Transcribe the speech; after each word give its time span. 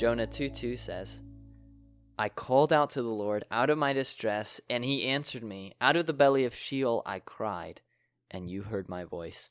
Jonah 0.00 0.26
2 0.26 0.48
2 0.48 0.78
says, 0.78 1.20
I 2.18 2.30
called 2.30 2.72
out 2.72 2.88
to 2.92 3.02
the 3.02 3.08
Lord 3.10 3.44
out 3.50 3.68
of 3.68 3.76
my 3.76 3.92
distress, 3.92 4.58
and 4.70 4.82
he 4.82 5.04
answered 5.04 5.44
me. 5.44 5.74
Out 5.78 5.94
of 5.94 6.06
the 6.06 6.14
belly 6.14 6.46
of 6.46 6.54
Sheol 6.54 7.02
I 7.04 7.18
cried, 7.18 7.82
and 8.30 8.48
you 8.48 8.62
heard 8.62 8.88
my 8.88 9.04
voice. 9.04 9.50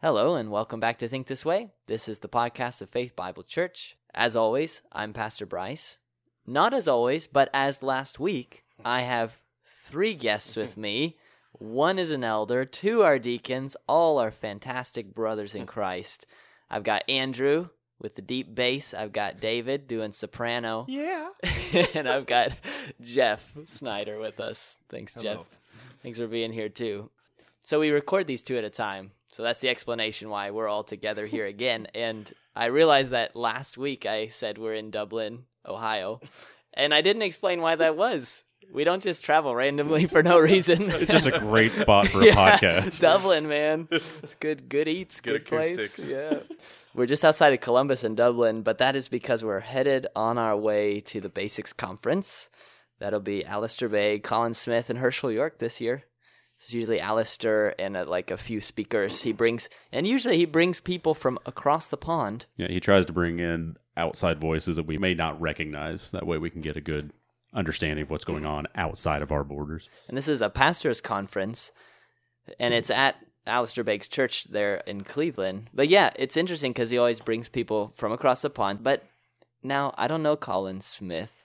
Hello, 0.00 0.34
and 0.34 0.50
welcome 0.50 0.80
back 0.80 0.98
to 0.98 1.06
Think 1.06 1.28
This 1.28 1.44
Way. 1.44 1.68
This 1.86 2.08
is 2.08 2.18
the 2.18 2.28
podcast 2.28 2.82
of 2.82 2.90
Faith 2.90 3.14
Bible 3.14 3.44
Church. 3.44 3.96
As 4.12 4.34
always, 4.34 4.82
I'm 4.90 5.12
Pastor 5.12 5.46
Bryce. 5.46 5.98
Not 6.44 6.74
as 6.74 6.88
always, 6.88 7.28
but 7.28 7.48
as 7.54 7.84
last 7.84 8.18
week, 8.18 8.64
I 8.84 9.02
have 9.02 9.42
three 9.64 10.14
guests 10.14 10.56
with 10.56 10.76
me. 10.76 11.18
One 11.52 12.00
is 12.00 12.10
an 12.10 12.24
elder, 12.24 12.64
two 12.64 13.02
are 13.02 13.20
deacons, 13.20 13.76
all 13.86 14.18
are 14.18 14.32
fantastic 14.32 15.14
brothers 15.14 15.54
in 15.54 15.66
Christ. 15.66 16.26
I've 16.68 16.82
got 16.82 17.08
Andrew 17.08 17.68
with 18.02 18.16
the 18.16 18.22
deep 18.22 18.54
bass. 18.54 18.92
I've 18.92 19.12
got 19.12 19.40
David 19.40 19.86
doing 19.86 20.12
soprano. 20.12 20.84
Yeah. 20.88 21.28
and 21.94 22.08
I've 22.08 22.26
got 22.26 22.52
Jeff 23.00 23.50
Snyder 23.64 24.18
with 24.18 24.40
us. 24.40 24.76
Thanks, 24.90 25.14
Jeff. 25.14 25.38
Thanks 26.02 26.18
for 26.18 26.26
being 26.26 26.52
here 26.52 26.68
too. 26.68 27.10
So 27.62 27.78
we 27.80 27.90
record 27.90 28.26
these 28.26 28.42
two 28.42 28.58
at 28.58 28.64
a 28.64 28.70
time. 28.70 29.12
So 29.30 29.42
that's 29.42 29.60
the 29.60 29.68
explanation 29.70 30.28
why 30.28 30.50
we're 30.50 30.68
all 30.68 30.84
together 30.84 31.26
here 31.26 31.46
again. 31.46 31.86
And 31.94 32.30
I 32.54 32.66
realized 32.66 33.12
that 33.12 33.34
last 33.34 33.78
week 33.78 34.04
I 34.04 34.28
said 34.28 34.58
we're 34.58 34.74
in 34.74 34.90
Dublin, 34.90 35.44
Ohio, 35.66 36.20
and 36.74 36.92
I 36.92 37.00
didn't 37.00 37.22
explain 37.22 37.62
why 37.62 37.76
that 37.76 37.96
was. 37.96 38.44
We 38.72 38.84
don't 38.84 39.02
just 39.02 39.24
travel 39.24 39.54
randomly 39.54 40.06
for 40.06 40.22
no 40.22 40.38
reason. 40.52 40.90
It's 40.90 41.10
just 41.12 41.26
a 41.26 41.38
great 41.38 41.72
spot 41.72 42.08
for 42.08 42.20
a 42.20 42.26
Yeah, 42.26 42.34
podcast. 42.58 43.00
Dublin, 43.00 43.48
man. 43.48 43.88
It's 43.90 44.34
good 44.34 44.68
good 44.68 44.88
eats, 44.88 45.20
Good 45.20 45.32
good, 45.32 45.46
place. 45.46 45.72
acoustics. 45.72 46.10
Yeah. 46.10 46.38
We're 46.94 47.06
just 47.06 47.24
outside 47.24 47.54
of 47.54 47.60
Columbus 47.62 48.04
in 48.04 48.14
Dublin, 48.14 48.60
but 48.60 48.76
that 48.76 48.94
is 48.94 49.08
because 49.08 49.42
we're 49.42 49.60
headed 49.60 50.06
on 50.14 50.36
our 50.36 50.54
way 50.54 51.00
to 51.00 51.22
the 51.22 51.30
Basics 51.30 51.72
Conference. 51.72 52.50
That'll 52.98 53.18
be 53.18 53.46
Alistair 53.46 53.88
Begg, 53.88 54.22
Colin 54.22 54.52
Smith, 54.52 54.90
and 54.90 54.98
Hershael 54.98 55.32
York 55.32 55.58
this 55.58 55.80
year. 55.80 56.04
It's 56.60 56.74
usually 56.74 57.00
Alistair 57.00 57.74
and 57.80 57.96
uh, 57.96 58.04
like 58.06 58.30
a 58.30 58.36
few 58.36 58.60
speakers 58.60 59.22
he 59.22 59.32
brings, 59.32 59.70
and 59.90 60.06
usually 60.06 60.36
he 60.36 60.44
brings 60.44 60.80
people 60.80 61.14
from 61.14 61.38
across 61.46 61.88
the 61.88 61.96
pond. 61.96 62.44
Yeah, 62.58 62.68
he 62.68 62.78
tries 62.78 63.06
to 63.06 63.12
bring 63.14 63.40
in 63.40 63.76
outside 63.96 64.38
voices 64.38 64.76
that 64.76 64.86
we 64.86 64.98
may 64.98 65.14
not 65.14 65.40
recognize. 65.40 66.10
That 66.10 66.26
way 66.26 66.36
we 66.36 66.50
can 66.50 66.60
get 66.60 66.76
a 66.76 66.82
good 66.82 67.10
understanding 67.54 68.02
of 68.02 68.10
what's 68.10 68.24
going 68.24 68.44
on 68.44 68.66
outside 68.74 69.22
of 69.22 69.32
our 69.32 69.44
borders. 69.44 69.88
And 70.08 70.16
this 70.16 70.28
is 70.28 70.42
a 70.42 70.50
pastors' 70.50 71.00
conference, 71.00 71.72
and 72.60 72.74
it's 72.74 72.90
at 72.90 73.16
Alistair 73.46 73.84
Begg's 73.84 74.08
Church 74.08 74.44
there 74.44 74.76
in 74.86 75.02
Cleveland. 75.04 75.70
But 75.74 75.88
yeah, 75.88 76.10
it's 76.16 76.36
interesting 76.36 76.72
because 76.72 76.90
he 76.90 76.98
always 76.98 77.20
brings 77.20 77.48
people 77.48 77.92
from 77.96 78.12
across 78.12 78.42
the 78.42 78.50
pond. 78.50 78.82
But 78.82 79.04
now 79.62 79.94
I 79.96 80.08
don't 80.08 80.22
know 80.22 80.36
Colin 80.36 80.80
Smith. 80.80 81.44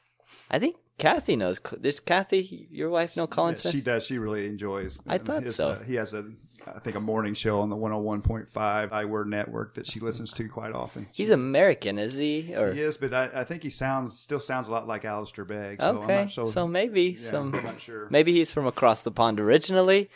I 0.49 0.59
think 0.59 0.75
Kathy 0.97 1.35
knows. 1.35 1.59
Does 1.59 1.99
Kathy, 1.99 2.67
your 2.71 2.89
wife, 2.89 3.15
know 3.15 3.27
Colin 3.27 3.53
Yeah, 3.55 3.61
Smith? 3.61 3.73
She 3.73 3.81
does. 3.81 4.05
She 4.05 4.17
really 4.17 4.45
enjoys. 4.47 4.99
I 5.07 5.17
um, 5.17 5.25
thought 5.25 5.43
his, 5.43 5.55
so. 5.55 5.69
uh, 5.69 5.83
he 5.83 5.95
has 5.95 6.13
a, 6.13 6.29
I 6.65 6.79
think, 6.79 6.95
a 6.95 6.99
morning 6.99 7.33
show 7.35 7.61
on 7.61 7.69
the 7.69 7.75
101.5 7.75 8.47
iWord 8.51 9.27
network 9.27 9.75
that 9.75 9.85
she 9.85 9.99
listens 9.99 10.33
to 10.33 10.49
quite 10.49 10.73
often. 10.73 11.07
He's 11.11 11.29
American, 11.29 11.99
is 11.99 12.17
he? 12.17 12.55
Or 12.55 12.73
He 12.73 12.81
is, 12.81 12.97
but 12.97 13.13
I, 13.13 13.29
I 13.33 13.43
think 13.43 13.63
he 13.63 13.69
sounds 13.69 14.19
still 14.19 14.39
sounds 14.39 14.67
a 14.67 14.71
lot 14.71 14.87
like 14.87 15.05
Alistair 15.05 15.45
Begg. 15.45 15.81
So 15.81 15.89
I'm 15.89 15.97
okay, 15.99 16.21
not 16.21 16.31
so, 16.31 16.45
so 16.45 16.67
maybe 16.67 17.15
yeah, 17.19 17.29
some. 17.29 17.53
I'm 17.53 17.63
not 17.63 17.81
sure. 17.81 18.07
Maybe 18.09 18.33
he's 18.33 18.53
from 18.53 18.65
across 18.65 19.03
the 19.03 19.11
pond 19.11 19.39
originally. 19.39 20.09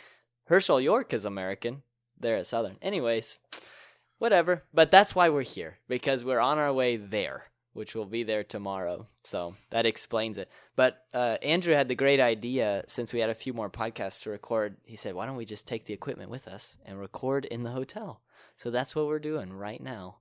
Hershael 0.52 0.82
York 0.82 1.14
is 1.14 1.24
American. 1.24 1.82
There 2.20 2.36
at 2.36 2.46
Southern. 2.46 2.76
Anyways, 2.82 3.38
whatever. 4.18 4.64
But 4.74 4.90
that's 4.90 5.14
why 5.14 5.30
we're 5.30 5.42
here 5.42 5.78
because 5.88 6.26
we're 6.26 6.40
on 6.40 6.58
our 6.58 6.72
way 6.72 6.98
there, 6.98 7.44
which 7.72 7.94
will 7.94 8.04
be 8.04 8.22
there 8.22 8.44
tomorrow. 8.44 9.06
So 9.24 9.56
that 9.70 9.86
explains 9.86 10.36
it. 10.36 10.50
But 10.76 11.06
uh, 11.14 11.38
Andrew 11.42 11.72
had 11.72 11.88
the 11.88 11.94
great 11.94 12.20
idea 12.20 12.84
since 12.86 13.14
we 13.14 13.20
had 13.20 13.30
a 13.30 13.34
few 13.34 13.54
more 13.54 13.70
podcasts 13.70 14.22
to 14.24 14.30
record. 14.30 14.76
He 14.84 14.94
said, 14.94 15.14
"Why 15.14 15.24
don't 15.24 15.36
we 15.36 15.46
just 15.46 15.66
take 15.66 15.86
the 15.86 15.94
equipment 15.94 16.30
with 16.30 16.46
us 16.46 16.76
and 16.84 17.00
record 17.00 17.46
in 17.46 17.62
the 17.62 17.70
hotel?" 17.70 18.20
So 18.58 18.70
that's 18.70 18.94
what 18.94 19.06
we're 19.06 19.18
doing 19.18 19.54
right 19.54 19.82
now. 19.82 20.18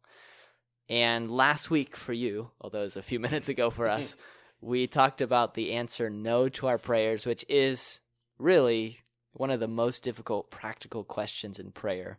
And 0.87 1.29
last 1.29 1.69
week 1.69 1.97
for 1.97 2.13
you, 2.13 2.51
although 2.61 2.81
it 2.81 2.83
was 2.83 2.97
a 2.97 3.01
few 3.01 3.19
minutes 3.27 3.49
ago 3.49 3.69
for 3.69 3.89
us, 3.89 4.15
we 4.61 4.87
talked 4.87 5.19
about 5.19 5.55
the 5.55 5.73
answer 5.73 6.09
no 6.09 6.47
to 6.47 6.67
our 6.67 6.77
prayers, 6.77 7.25
which 7.25 7.43
is 7.49 7.99
really 8.39 9.01
one 9.33 9.49
of 9.49 9.59
the 9.59 9.67
most 9.67 10.03
difficult 10.03 10.51
practical 10.51 11.03
questions 11.03 11.59
in 11.59 11.71
prayer 11.71 12.17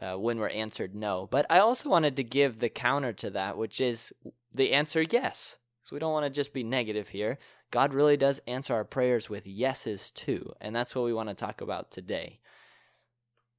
uh, 0.00 0.14
when 0.14 0.38
we're 0.38 0.48
answered 0.48 0.94
no. 0.94 1.28
But 1.30 1.46
I 1.50 1.58
also 1.58 1.90
wanted 1.90 2.16
to 2.16 2.24
give 2.24 2.58
the 2.58 2.68
counter 2.68 3.12
to 3.14 3.30
that, 3.30 3.56
which 3.56 3.80
is 3.80 4.12
the 4.52 4.72
answer 4.72 5.02
yes. 5.02 5.58
So 5.84 5.96
we 5.96 6.00
don't 6.00 6.12
want 6.12 6.26
to 6.26 6.30
just 6.30 6.52
be 6.52 6.62
negative 6.62 7.08
here. 7.08 7.38
God 7.70 7.94
really 7.94 8.16
does 8.16 8.40
answer 8.46 8.74
our 8.74 8.84
prayers 8.84 9.28
with 9.28 9.46
yeses 9.46 10.10
too. 10.10 10.52
And 10.60 10.74
that's 10.74 10.94
what 10.94 11.04
we 11.04 11.12
want 11.12 11.28
to 11.30 11.34
talk 11.34 11.60
about 11.60 11.90
today. 11.90 12.40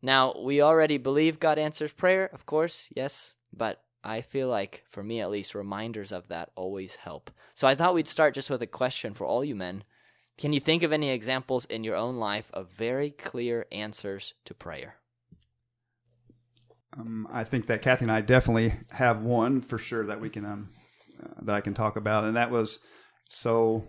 Now, 0.02 0.34
we 0.42 0.62
already 0.62 0.98
believe 0.98 1.40
God 1.40 1.60
answers 1.60 1.92
prayer, 1.92 2.30
of 2.32 2.46
course, 2.46 2.88
yes, 2.96 3.34
but 3.52 3.84
I 4.04 4.22
feel 4.22 4.48
like, 4.48 4.84
for 4.88 5.04
me 5.04 5.20
at 5.20 5.30
least, 5.30 5.54
reminders 5.54 6.12
of 6.14 6.30
that 6.30 6.52
always 6.56 6.96
help. 6.96 7.32
So 7.54 7.68
I 7.68 7.76
thought 7.76 7.94
we'd 7.94 8.08
start 8.08 8.34
just 8.34 8.50
with 8.50 8.62
a 8.62 8.68
question 8.68 9.14
for 9.14 9.26
all 9.26 9.44
you 9.44 9.56
men. 9.56 9.84
Can 10.40 10.54
you 10.54 10.62
think 10.62 10.84
of 10.84 10.94
any 10.94 11.10
examples 11.10 11.66
in 11.66 11.84
your 11.84 11.98
own 11.98 12.16
life 12.16 12.50
of 12.54 12.70
very 12.70 13.10
clear 13.10 13.66
answers 13.74 14.36
to 14.46 14.54
prayer? 14.54 14.96
Um, 16.98 17.28
I 17.30 17.44
think 17.44 17.68
that 17.68 17.82
Kathy 17.82 18.06
and 18.06 18.12
I 18.12 18.22
definitely 18.22 18.74
have 18.92 19.22
one 19.22 19.60
for 19.60 19.78
sure 19.78 20.06
that 20.06 20.22
we 20.22 20.30
can 20.30 20.46
um, 20.46 20.70
uh, 21.22 21.42
that 21.42 21.56
I 21.56 21.60
can 21.60 21.74
talk 21.74 21.98
about, 21.98 22.24
and 22.24 22.38
that 22.38 22.52
was 22.52 22.80
so 23.28 23.84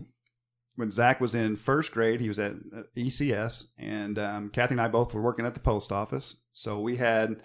when 0.74 0.90
Zach 0.90 1.20
was 1.20 1.36
in 1.36 1.54
first 1.54 1.92
grade, 1.92 2.20
he 2.20 2.28
was 2.28 2.40
at 2.40 2.52
uh, 2.76 2.82
ECS, 2.96 3.66
and 3.78 4.18
um, 4.18 4.50
Kathy 4.50 4.74
and 4.74 4.80
I 4.80 4.88
both 4.88 5.14
were 5.14 5.22
working 5.22 5.46
at 5.46 5.54
the 5.54 5.60
post 5.60 5.92
office. 5.92 6.34
So 6.52 6.80
we 6.80 6.96
had 6.96 7.42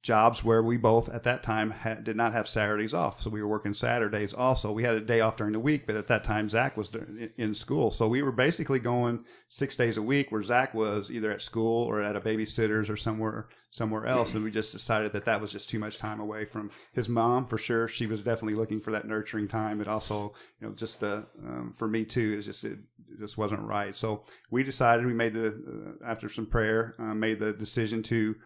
jobs 0.00 0.44
where 0.44 0.62
we 0.62 0.76
both 0.76 1.08
at 1.08 1.24
that 1.24 1.42
time 1.42 1.74
did 2.04 2.16
not 2.16 2.32
have 2.32 2.48
Saturdays 2.48 2.94
off. 2.94 3.20
So 3.20 3.30
we 3.30 3.42
were 3.42 3.48
working 3.48 3.74
Saturdays 3.74 4.32
also. 4.32 4.70
We 4.70 4.84
had 4.84 4.94
a 4.94 5.00
day 5.00 5.20
off 5.20 5.36
during 5.36 5.52
the 5.52 5.60
week, 5.60 5.86
but 5.86 5.96
at 5.96 6.06
that 6.06 6.22
time 6.22 6.48
Zach 6.48 6.76
was 6.76 6.92
in- 7.36 7.54
school. 7.54 7.90
So 7.90 8.06
we 8.06 8.22
were 8.22 8.32
basically 8.32 8.78
going 8.78 9.24
six 9.48 9.74
days 9.74 9.96
a 9.96 10.02
week 10.02 10.30
where 10.30 10.42
Zach 10.42 10.72
was 10.72 11.10
either 11.10 11.32
at 11.32 11.42
school 11.42 11.84
or 11.84 12.02
at 12.02 12.14
a 12.14 12.20
babysitter's 12.20 12.88
or 12.88 12.96
somewhere 12.96 13.48
somewhere 13.70 14.06
else. 14.06 14.34
And 14.34 14.44
we 14.44 14.50
just 14.50 14.72
decided 14.72 15.12
that 15.12 15.24
that 15.26 15.40
was 15.40 15.52
just 15.52 15.68
too 15.68 15.78
much 15.78 15.98
time 15.98 16.20
away 16.20 16.44
from 16.44 16.70
his 16.94 17.08
mom 17.08 17.44
for 17.46 17.58
sure. 17.58 17.88
She 17.88 18.06
was 18.06 18.20
definitely 18.20 18.54
looking 18.54 18.80
for 18.80 18.92
that 18.92 19.06
nurturing 19.06 19.48
time. 19.48 19.78
But 19.78 19.88
also, 19.88 20.32
you 20.60 20.68
know, 20.68 20.74
just 20.74 21.00
the, 21.00 21.26
um, 21.44 21.74
for 21.76 21.88
me 21.88 22.04
too, 22.04 22.34
is 22.38 22.46
just, 22.46 22.64
it, 22.64 22.78
it 23.10 23.18
just 23.18 23.36
wasn't 23.36 23.62
right. 23.62 23.94
So 23.94 24.24
we 24.50 24.62
decided, 24.62 25.04
we 25.04 25.12
made 25.12 25.34
the, 25.34 25.48
uh, 25.48 26.06
after 26.06 26.28
some 26.28 26.46
prayer, 26.46 26.94
uh, 26.98 27.14
made 27.14 27.40
the 27.40 27.52
decision 27.52 28.02
to, 28.04 28.36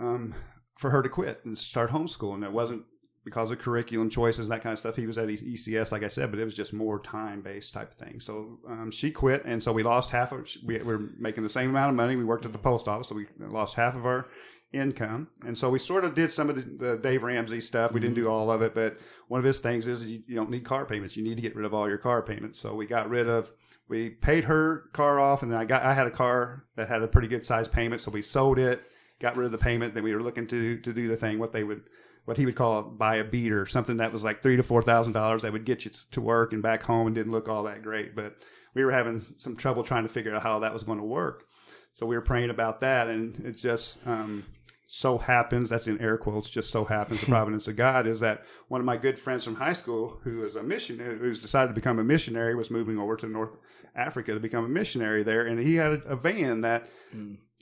um, 0.00 0.34
for 0.76 0.90
her 0.90 1.02
to 1.02 1.08
quit 1.08 1.40
and 1.44 1.56
start 1.56 1.90
homeschooling. 1.90 2.44
It 2.44 2.52
wasn't 2.52 2.84
because 3.24 3.50
of 3.50 3.58
curriculum 3.58 4.10
choices, 4.10 4.48
that 4.48 4.62
kind 4.62 4.72
of 4.72 4.78
stuff. 4.78 4.96
He 4.96 5.06
was 5.06 5.16
at 5.16 5.28
ECS, 5.28 5.92
like 5.92 6.02
I 6.02 6.08
said, 6.08 6.30
but 6.30 6.38
it 6.38 6.44
was 6.44 6.54
just 6.54 6.72
more 6.72 7.00
time 7.00 7.40
based 7.40 7.72
type 7.72 7.90
of 7.90 7.96
thing. 7.96 8.20
So 8.20 8.58
um, 8.68 8.90
she 8.90 9.10
quit, 9.10 9.44
and 9.44 9.62
so 9.62 9.72
we 9.72 9.82
lost 9.82 10.10
half 10.10 10.32
of. 10.32 10.46
We 10.64 10.78
were 10.78 11.10
making 11.18 11.42
the 11.42 11.48
same 11.48 11.70
amount 11.70 11.90
of 11.90 11.96
money. 11.96 12.16
We 12.16 12.24
worked 12.24 12.44
at 12.44 12.52
the 12.52 12.58
post 12.58 12.86
office, 12.86 13.08
so 13.08 13.14
we 13.14 13.26
lost 13.38 13.76
half 13.76 13.96
of 13.96 14.04
our 14.04 14.26
income. 14.72 15.28
And 15.46 15.56
so 15.56 15.70
we 15.70 15.78
sort 15.78 16.04
of 16.04 16.14
did 16.14 16.32
some 16.32 16.50
of 16.50 16.56
the, 16.56 16.62
the 16.62 16.96
Dave 16.98 17.22
Ramsey 17.22 17.60
stuff. 17.60 17.92
We 17.92 18.00
didn't 18.00 18.16
do 18.16 18.28
all 18.28 18.50
of 18.50 18.60
it, 18.60 18.74
but 18.74 18.98
one 19.28 19.38
of 19.38 19.44
his 19.44 19.60
things 19.60 19.86
is 19.86 20.04
you, 20.04 20.22
you 20.26 20.34
don't 20.34 20.50
need 20.50 20.64
car 20.64 20.84
payments. 20.84 21.16
You 21.16 21.24
need 21.24 21.36
to 21.36 21.42
get 21.42 21.56
rid 21.56 21.64
of 21.64 21.72
all 21.72 21.88
your 21.88 21.98
car 21.98 22.20
payments. 22.20 22.58
So 22.58 22.74
we 22.74 22.86
got 22.86 23.08
rid 23.08 23.28
of. 23.28 23.50
We 23.88 24.10
paid 24.10 24.44
her 24.44 24.90
car 24.92 25.20
off, 25.20 25.42
and 25.42 25.52
then 25.52 25.58
I 25.58 25.64
got. 25.64 25.82
I 25.82 25.94
had 25.94 26.06
a 26.06 26.10
car 26.10 26.64
that 26.76 26.88
had 26.88 27.02
a 27.02 27.08
pretty 27.08 27.28
good 27.28 27.46
size 27.46 27.68
payment, 27.68 28.02
so 28.02 28.10
we 28.10 28.22
sold 28.22 28.58
it 28.58 28.82
got 29.24 29.36
rid 29.36 29.46
of 29.46 29.52
the 29.52 29.58
payment. 29.58 29.94
Then 29.94 30.04
we 30.04 30.14
were 30.14 30.22
looking 30.22 30.46
to 30.48 30.78
to 30.78 30.92
do 30.92 31.08
the 31.08 31.16
thing 31.16 31.38
what 31.38 31.52
they 31.52 31.64
would 31.64 31.82
what 32.26 32.36
he 32.36 32.46
would 32.46 32.56
call 32.56 32.82
buy 32.82 33.16
a 33.16 33.24
beater, 33.24 33.66
something 33.66 33.96
that 33.96 34.12
was 34.12 34.22
like 34.22 34.42
three 34.42 34.56
to 34.56 34.62
four 34.62 34.82
thousand 34.82 35.14
dollars 35.14 35.42
that 35.42 35.52
would 35.52 35.64
get 35.64 35.84
you 35.84 35.90
to 36.12 36.20
work 36.20 36.52
and 36.52 36.62
back 36.62 36.82
home 36.82 37.06
and 37.06 37.16
didn't 37.16 37.32
look 37.32 37.48
all 37.48 37.62
that 37.64 37.82
great. 37.82 38.14
But 38.14 38.36
we 38.74 38.84
were 38.84 38.92
having 38.92 39.24
some 39.36 39.56
trouble 39.56 39.82
trying 39.82 40.02
to 40.04 40.08
figure 40.08 40.34
out 40.34 40.42
how 40.42 40.58
that 40.60 40.74
was 40.74 40.82
going 40.82 40.98
to 40.98 41.04
work. 41.04 41.46
So 41.94 42.06
we 42.06 42.16
were 42.16 42.22
praying 42.22 42.50
about 42.50 42.80
that, 42.80 43.08
and 43.08 43.38
it 43.46 43.56
just 43.56 44.04
um, 44.06 44.44
so 44.88 45.16
happens 45.16 45.70
that's 45.70 45.86
in 45.86 46.00
air 46.00 46.18
quotes. 46.18 46.50
Just 46.50 46.70
so 46.70 46.84
happens 46.84 47.20
the 47.20 47.26
providence 47.36 47.66
of 47.68 47.76
God 47.76 48.06
is 48.06 48.20
that 48.20 48.44
one 48.68 48.80
of 48.80 48.84
my 48.84 48.96
good 48.96 49.18
friends 49.18 49.44
from 49.44 49.54
high 49.54 49.72
school, 49.72 50.20
who 50.24 50.44
is 50.44 50.56
a 50.56 50.62
missionary, 50.62 51.18
who's 51.18 51.40
decided 51.40 51.68
to 51.68 51.74
become 51.74 51.98
a 51.98 52.04
missionary, 52.04 52.54
was 52.54 52.70
moving 52.70 52.98
over 52.98 53.16
to 53.16 53.26
North 53.26 53.56
Africa 53.94 54.34
to 54.34 54.40
become 54.40 54.64
a 54.64 54.68
missionary 54.68 55.22
there, 55.22 55.46
and 55.46 55.60
he 55.60 55.76
had 55.76 55.92
a, 55.92 56.02
a 56.04 56.16
van 56.16 56.62
that 56.62 56.88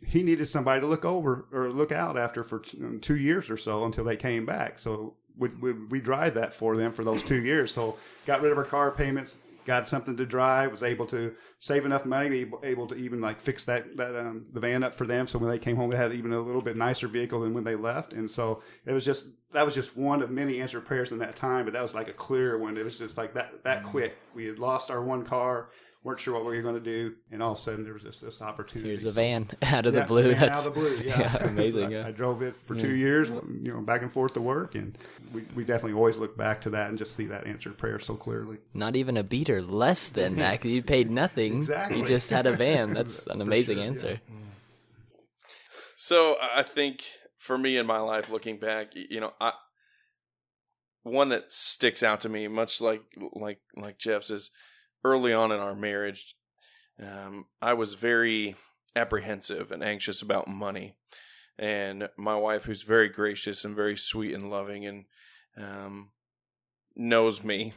he 0.04 0.22
needed 0.22 0.48
somebody 0.48 0.80
to 0.80 0.86
look 0.86 1.04
over 1.04 1.46
or 1.52 1.70
look 1.70 1.92
out 1.92 2.18
after 2.18 2.44
for 2.44 2.62
um, 2.80 2.98
two 3.00 3.16
years 3.16 3.50
or 3.50 3.56
so 3.56 3.84
until 3.84 4.04
they 4.04 4.16
came 4.16 4.44
back. 4.44 4.78
So 4.78 5.14
we, 5.36 5.48
we, 5.48 5.72
we 5.72 6.00
drive 6.00 6.34
that 6.34 6.54
for 6.54 6.76
them 6.76 6.92
for 6.92 7.04
those 7.04 7.22
two 7.22 7.42
years. 7.42 7.72
So 7.72 7.96
got 8.26 8.42
rid 8.42 8.52
of 8.52 8.58
our 8.58 8.64
car 8.64 8.90
payments, 8.90 9.36
got 9.64 9.88
something 9.88 10.16
to 10.16 10.26
drive, 10.26 10.70
was 10.70 10.82
able 10.82 11.06
to 11.06 11.34
save 11.58 11.84
enough 11.86 12.04
money, 12.04 12.28
to 12.28 12.34
be 12.34 12.40
able, 12.40 12.60
able 12.64 12.86
to 12.88 12.96
even 12.96 13.20
like 13.20 13.40
fix 13.40 13.64
that 13.66 13.96
that 13.96 14.18
um, 14.18 14.46
the 14.52 14.60
van 14.60 14.82
up 14.82 14.94
for 14.94 15.06
them. 15.06 15.26
So 15.26 15.38
when 15.38 15.50
they 15.50 15.58
came 15.58 15.76
home, 15.76 15.90
they 15.90 15.96
had 15.96 16.12
even 16.12 16.32
a 16.32 16.40
little 16.40 16.62
bit 16.62 16.76
nicer 16.76 17.08
vehicle 17.08 17.40
than 17.40 17.54
when 17.54 17.64
they 17.64 17.76
left. 17.76 18.12
And 18.12 18.30
so 18.30 18.62
it 18.84 18.92
was 18.92 19.04
just 19.04 19.26
that 19.52 19.64
was 19.64 19.74
just 19.74 19.96
one 19.96 20.22
of 20.22 20.30
many 20.30 20.60
answered 20.60 20.84
prayers 20.84 21.12
in 21.12 21.18
that 21.18 21.36
time, 21.36 21.64
but 21.64 21.74
that 21.74 21.82
was 21.82 21.94
like 21.94 22.08
a 22.08 22.12
clear 22.12 22.58
one. 22.58 22.76
It 22.76 22.84
was 22.84 22.98
just 22.98 23.16
like 23.16 23.34
that 23.34 23.62
that 23.64 23.84
quick. 23.84 24.16
We 24.34 24.46
had 24.46 24.58
lost 24.58 24.90
our 24.90 25.02
one 25.02 25.24
car, 25.24 25.68
weren't 26.04 26.18
sure 26.18 26.34
what 26.34 26.44
we 26.44 26.56
were 26.56 26.62
going 26.62 26.74
to 26.74 26.80
do, 26.80 27.14
and 27.30 27.42
all 27.42 27.52
of 27.52 27.58
a 27.58 27.60
sudden 27.60 27.84
there 27.84 27.92
was 27.92 28.02
just 28.02 28.20
this 28.22 28.42
opportunity. 28.42 28.88
Here's 28.88 29.04
a 29.04 29.10
van 29.10 29.48
out 29.62 29.86
of 29.86 29.94
the 29.94 30.02
blue. 30.02 30.34
That's 30.34 30.60
out 30.60 30.66
of 30.66 30.74
the 30.74 30.80
blue. 30.80 30.96
Yeah, 30.96 31.18
yeah, 31.20 31.44
amazing. 31.44 31.80
So 31.80 31.86
I, 31.86 32.00
yeah. 32.00 32.06
I 32.06 32.10
drove 32.10 32.42
it 32.42 32.56
for 32.56 32.74
two 32.74 32.94
years, 32.94 33.28
you 33.28 33.72
know, 33.72 33.80
back 33.80 34.02
and 34.02 34.12
forth 34.12 34.34
to 34.34 34.40
work, 34.40 34.74
and 34.74 34.96
we, 35.32 35.42
we 35.54 35.64
definitely 35.64 35.94
always 35.94 36.16
look 36.16 36.36
back 36.36 36.60
to 36.62 36.70
that 36.70 36.88
and 36.88 36.98
just 36.98 37.14
see 37.14 37.26
that 37.26 37.46
answered 37.46 37.78
prayer 37.78 37.98
so 37.98 38.14
clearly. 38.14 38.58
Not 38.74 38.96
even 38.96 39.16
a 39.16 39.22
beater, 39.22 39.62
less 39.62 40.08
than 40.08 40.36
that. 40.36 40.64
You 40.64 40.82
paid 40.82 41.10
nothing. 41.10 41.58
Exactly. 41.58 41.98
You 41.98 42.06
just 42.06 42.30
had 42.30 42.46
a 42.46 42.52
van. 42.52 42.94
That's 42.94 43.26
an 43.26 43.40
amazing 43.40 43.76
sure, 43.76 43.84
yeah. 43.84 43.90
answer. 43.90 44.20
So 45.96 46.36
I 46.40 46.60
I 46.60 46.62
think 46.64 47.02
for 47.38 47.58
me 47.58 47.76
in 47.76 47.86
my 47.86 47.98
life, 47.98 48.30
looking 48.30 48.58
back, 48.58 48.92
you 48.94 49.20
know, 49.20 49.32
I 49.40 49.52
one 51.02 51.30
that 51.30 51.50
sticks 51.50 52.02
out 52.02 52.20
to 52.20 52.28
me, 52.28 52.48
much 52.48 52.80
like 52.80 53.02
like 53.34 53.60
like 53.76 53.98
Jeff's, 53.98 54.30
is 54.30 54.50
early 55.04 55.32
on 55.32 55.52
in 55.52 55.60
our 55.60 55.74
marriage. 55.74 56.36
Um, 57.00 57.46
I 57.60 57.74
was 57.74 57.94
very 57.94 58.56
apprehensive 58.94 59.70
and 59.72 59.82
anxious 59.82 60.22
about 60.22 60.48
money, 60.48 60.94
and 61.58 62.08
my 62.16 62.36
wife, 62.36 62.64
who's 62.64 62.82
very 62.82 63.08
gracious 63.08 63.64
and 63.64 63.74
very 63.74 63.96
sweet 63.96 64.34
and 64.34 64.50
loving, 64.50 64.86
and 64.86 65.04
um, 65.56 66.10
knows 66.96 67.42
me. 67.42 67.72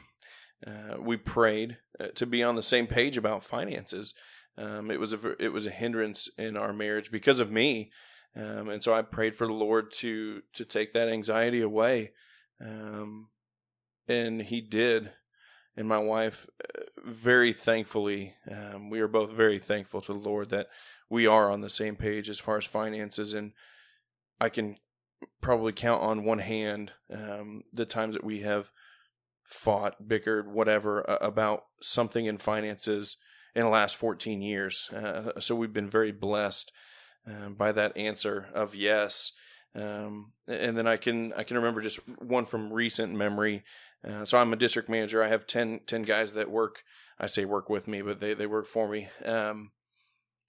Uh, 0.66 0.98
we 1.00 1.18
prayed 1.18 1.78
uh, 2.00 2.08
to 2.16 2.26
be 2.26 2.44
on 2.44 2.56
the 2.56 2.64
same 2.64 2.88
page 2.88 3.18
about 3.18 3.44
finances. 3.44 4.14
Um, 4.58 4.90
it 4.90 5.00
was 5.00 5.14
a 5.14 5.44
it 5.44 5.50
was 5.50 5.66
a 5.66 5.72
hindrance 5.72 6.30
in 6.38 6.56
our 6.56 6.74
marriage 6.74 7.12
because 7.12 7.40
of 7.40 7.52
me, 7.52 7.92
um, 8.36 8.70
and 8.70 8.82
so 8.82 8.94
I 8.94 9.02
prayed 9.02 9.36
for 9.36 9.48
the 9.48 9.54
Lord 9.54 9.92
to 9.98 10.42
to 10.54 10.66
take 10.66 10.94
that 10.94 11.10
anxiety 11.10 11.62
away, 11.62 12.14
um, 12.62 13.30
and 14.08 14.42
He 14.42 14.62
did. 14.62 15.12
And 15.78 15.88
my 15.88 15.98
wife, 15.98 16.48
uh, 16.64 16.84
very 17.06 17.52
thankfully, 17.52 18.36
um, 18.50 18.90
we 18.90 19.02
are 19.02 19.08
both 19.08 19.32
very 19.32 19.60
thankful 19.60 20.02
to 20.02 20.14
the 20.14 20.20
Lord 20.20 20.50
that 20.50 20.68
we 21.10 21.28
are 21.28 21.52
on 21.52 21.62
the 21.62 21.70
same 21.70 21.96
page 21.96 22.30
as 22.30 22.40
far 22.40 22.58
as 22.58 22.66
finances, 22.66 23.34
and 23.34 23.52
I 24.40 24.50
can 24.50 24.78
probably 25.42 25.74
count 25.74 26.02
on 26.02 26.24
one 26.24 26.40
hand 26.40 26.94
um, 27.14 27.64
the 27.74 27.86
times 27.86 28.16
that 28.16 28.24
we 28.24 28.42
have 28.42 28.72
fought, 29.44 30.08
bickered, 30.08 30.52
whatever 30.52 31.08
uh, 31.10 31.18
about 31.18 31.66
something 31.82 32.26
in 32.26 32.38
finances 32.38 33.18
in 33.54 33.62
the 33.62 33.70
last 33.70 33.96
14 33.96 34.42
years. 34.42 34.90
Uh, 34.90 35.40
so 35.40 35.56
we've 35.56 35.74
been 35.74 35.90
very 35.90 36.12
blessed 36.12 36.72
um, 37.28 37.54
by 37.54 37.72
that 37.72 37.96
answer 37.96 38.48
of 38.54 38.76
yes. 38.76 39.32
Um, 39.76 40.32
and 40.48 40.78
then 40.78 40.88
I 40.88 40.98
can 40.98 41.34
I 41.34 41.44
can 41.44 41.58
remember 41.58 41.82
just 41.82 42.00
one 42.20 42.46
from 42.46 42.72
recent 42.72 43.14
memory. 43.14 43.64
Uh, 44.08 44.24
so 44.24 44.38
I'm 44.40 44.54
a 44.54 44.58
district 44.58 44.88
manager. 44.88 45.24
I 45.24 45.28
have 45.28 45.48
10, 45.48 45.82
10 45.88 46.04
guys 46.04 46.34
that 46.34 46.52
work. 46.52 46.84
I 47.20 47.26
say 47.26 47.46
work 47.46 47.70
with 47.70 47.88
me, 47.88 48.02
but 48.02 48.20
they 48.20 48.34
they 48.34 48.48
work 48.48 48.68
for 48.68 48.88
me. 48.88 49.10
Um, 49.24 49.72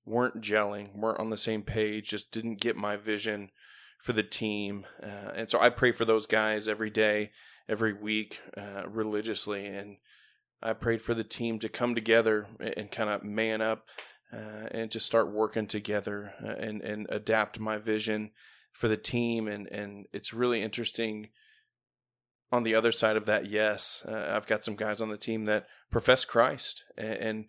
weren't 0.04 0.40
gelling, 0.40 0.94
weren't 0.94 1.18
on 1.18 1.30
the 1.30 1.36
same 1.36 1.62
page. 1.62 2.10
Just 2.10 2.30
didn't 2.30 2.60
get 2.60 2.76
my 2.76 2.96
vision 2.96 3.50
for 3.98 4.12
the 4.12 4.22
team. 4.22 4.86
Uh, 5.02 5.32
and 5.34 5.50
so 5.50 5.60
I 5.60 5.70
pray 5.70 5.92
for 5.92 6.04
those 6.04 6.26
guys 6.26 6.68
every 6.68 6.90
day, 6.90 7.32
every 7.68 7.92
week, 7.92 8.40
uh, 8.56 8.88
religiously. 8.88 9.66
And 9.66 9.96
I 10.62 10.74
prayed 10.74 11.02
for 11.02 11.14
the 11.14 11.24
team 11.24 11.58
to 11.60 11.68
come 11.68 11.94
together 11.94 12.46
and, 12.60 12.74
and 12.76 12.90
kind 12.90 13.10
of 13.10 13.24
man 13.24 13.60
up 13.60 13.88
uh, 14.32 14.68
and 14.70 14.90
to 14.90 15.00
start 15.00 15.32
working 15.32 15.66
together 15.66 16.34
uh, 16.44 16.50
and, 16.50 16.82
and 16.82 17.06
adapt 17.10 17.58
my 17.58 17.78
vision 17.78 18.30
for 18.76 18.88
the 18.88 18.96
team. 18.98 19.48
And, 19.48 19.66
and 19.68 20.06
it's 20.12 20.34
really 20.34 20.62
interesting 20.62 21.30
on 22.52 22.62
the 22.62 22.74
other 22.74 22.92
side 22.92 23.16
of 23.16 23.24
that. 23.24 23.46
Yes, 23.46 24.04
uh, 24.06 24.32
I've 24.34 24.46
got 24.46 24.64
some 24.64 24.76
guys 24.76 25.00
on 25.00 25.08
the 25.08 25.16
team 25.16 25.46
that 25.46 25.66
profess 25.90 26.26
Christ 26.26 26.84
and, 26.96 27.14
and 27.14 27.44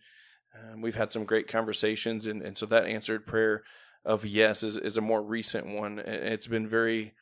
um, 0.55 0.81
we've 0.81 0.95
had 0.95 1.11
some 1.11 1.25
great 1.25 1.47
conversations. 1.47 2.27
And, 2.27 2.41
and 2.41 2.57
so 2.57 2.65
that 2.67 2.85
answered 2.85 3.27
prayer 3.27 3.63
of 4.05 4.25
yes 4.25 4.63
is, 4.63 4.77
is 4.77 4.95
a 4.95 5.01
more 5.01 5.21
recent 5.21 5.67
one. 5.67 5.99
It's 5.99 6.47
been 6.47 6.65
very, 6.65 7.13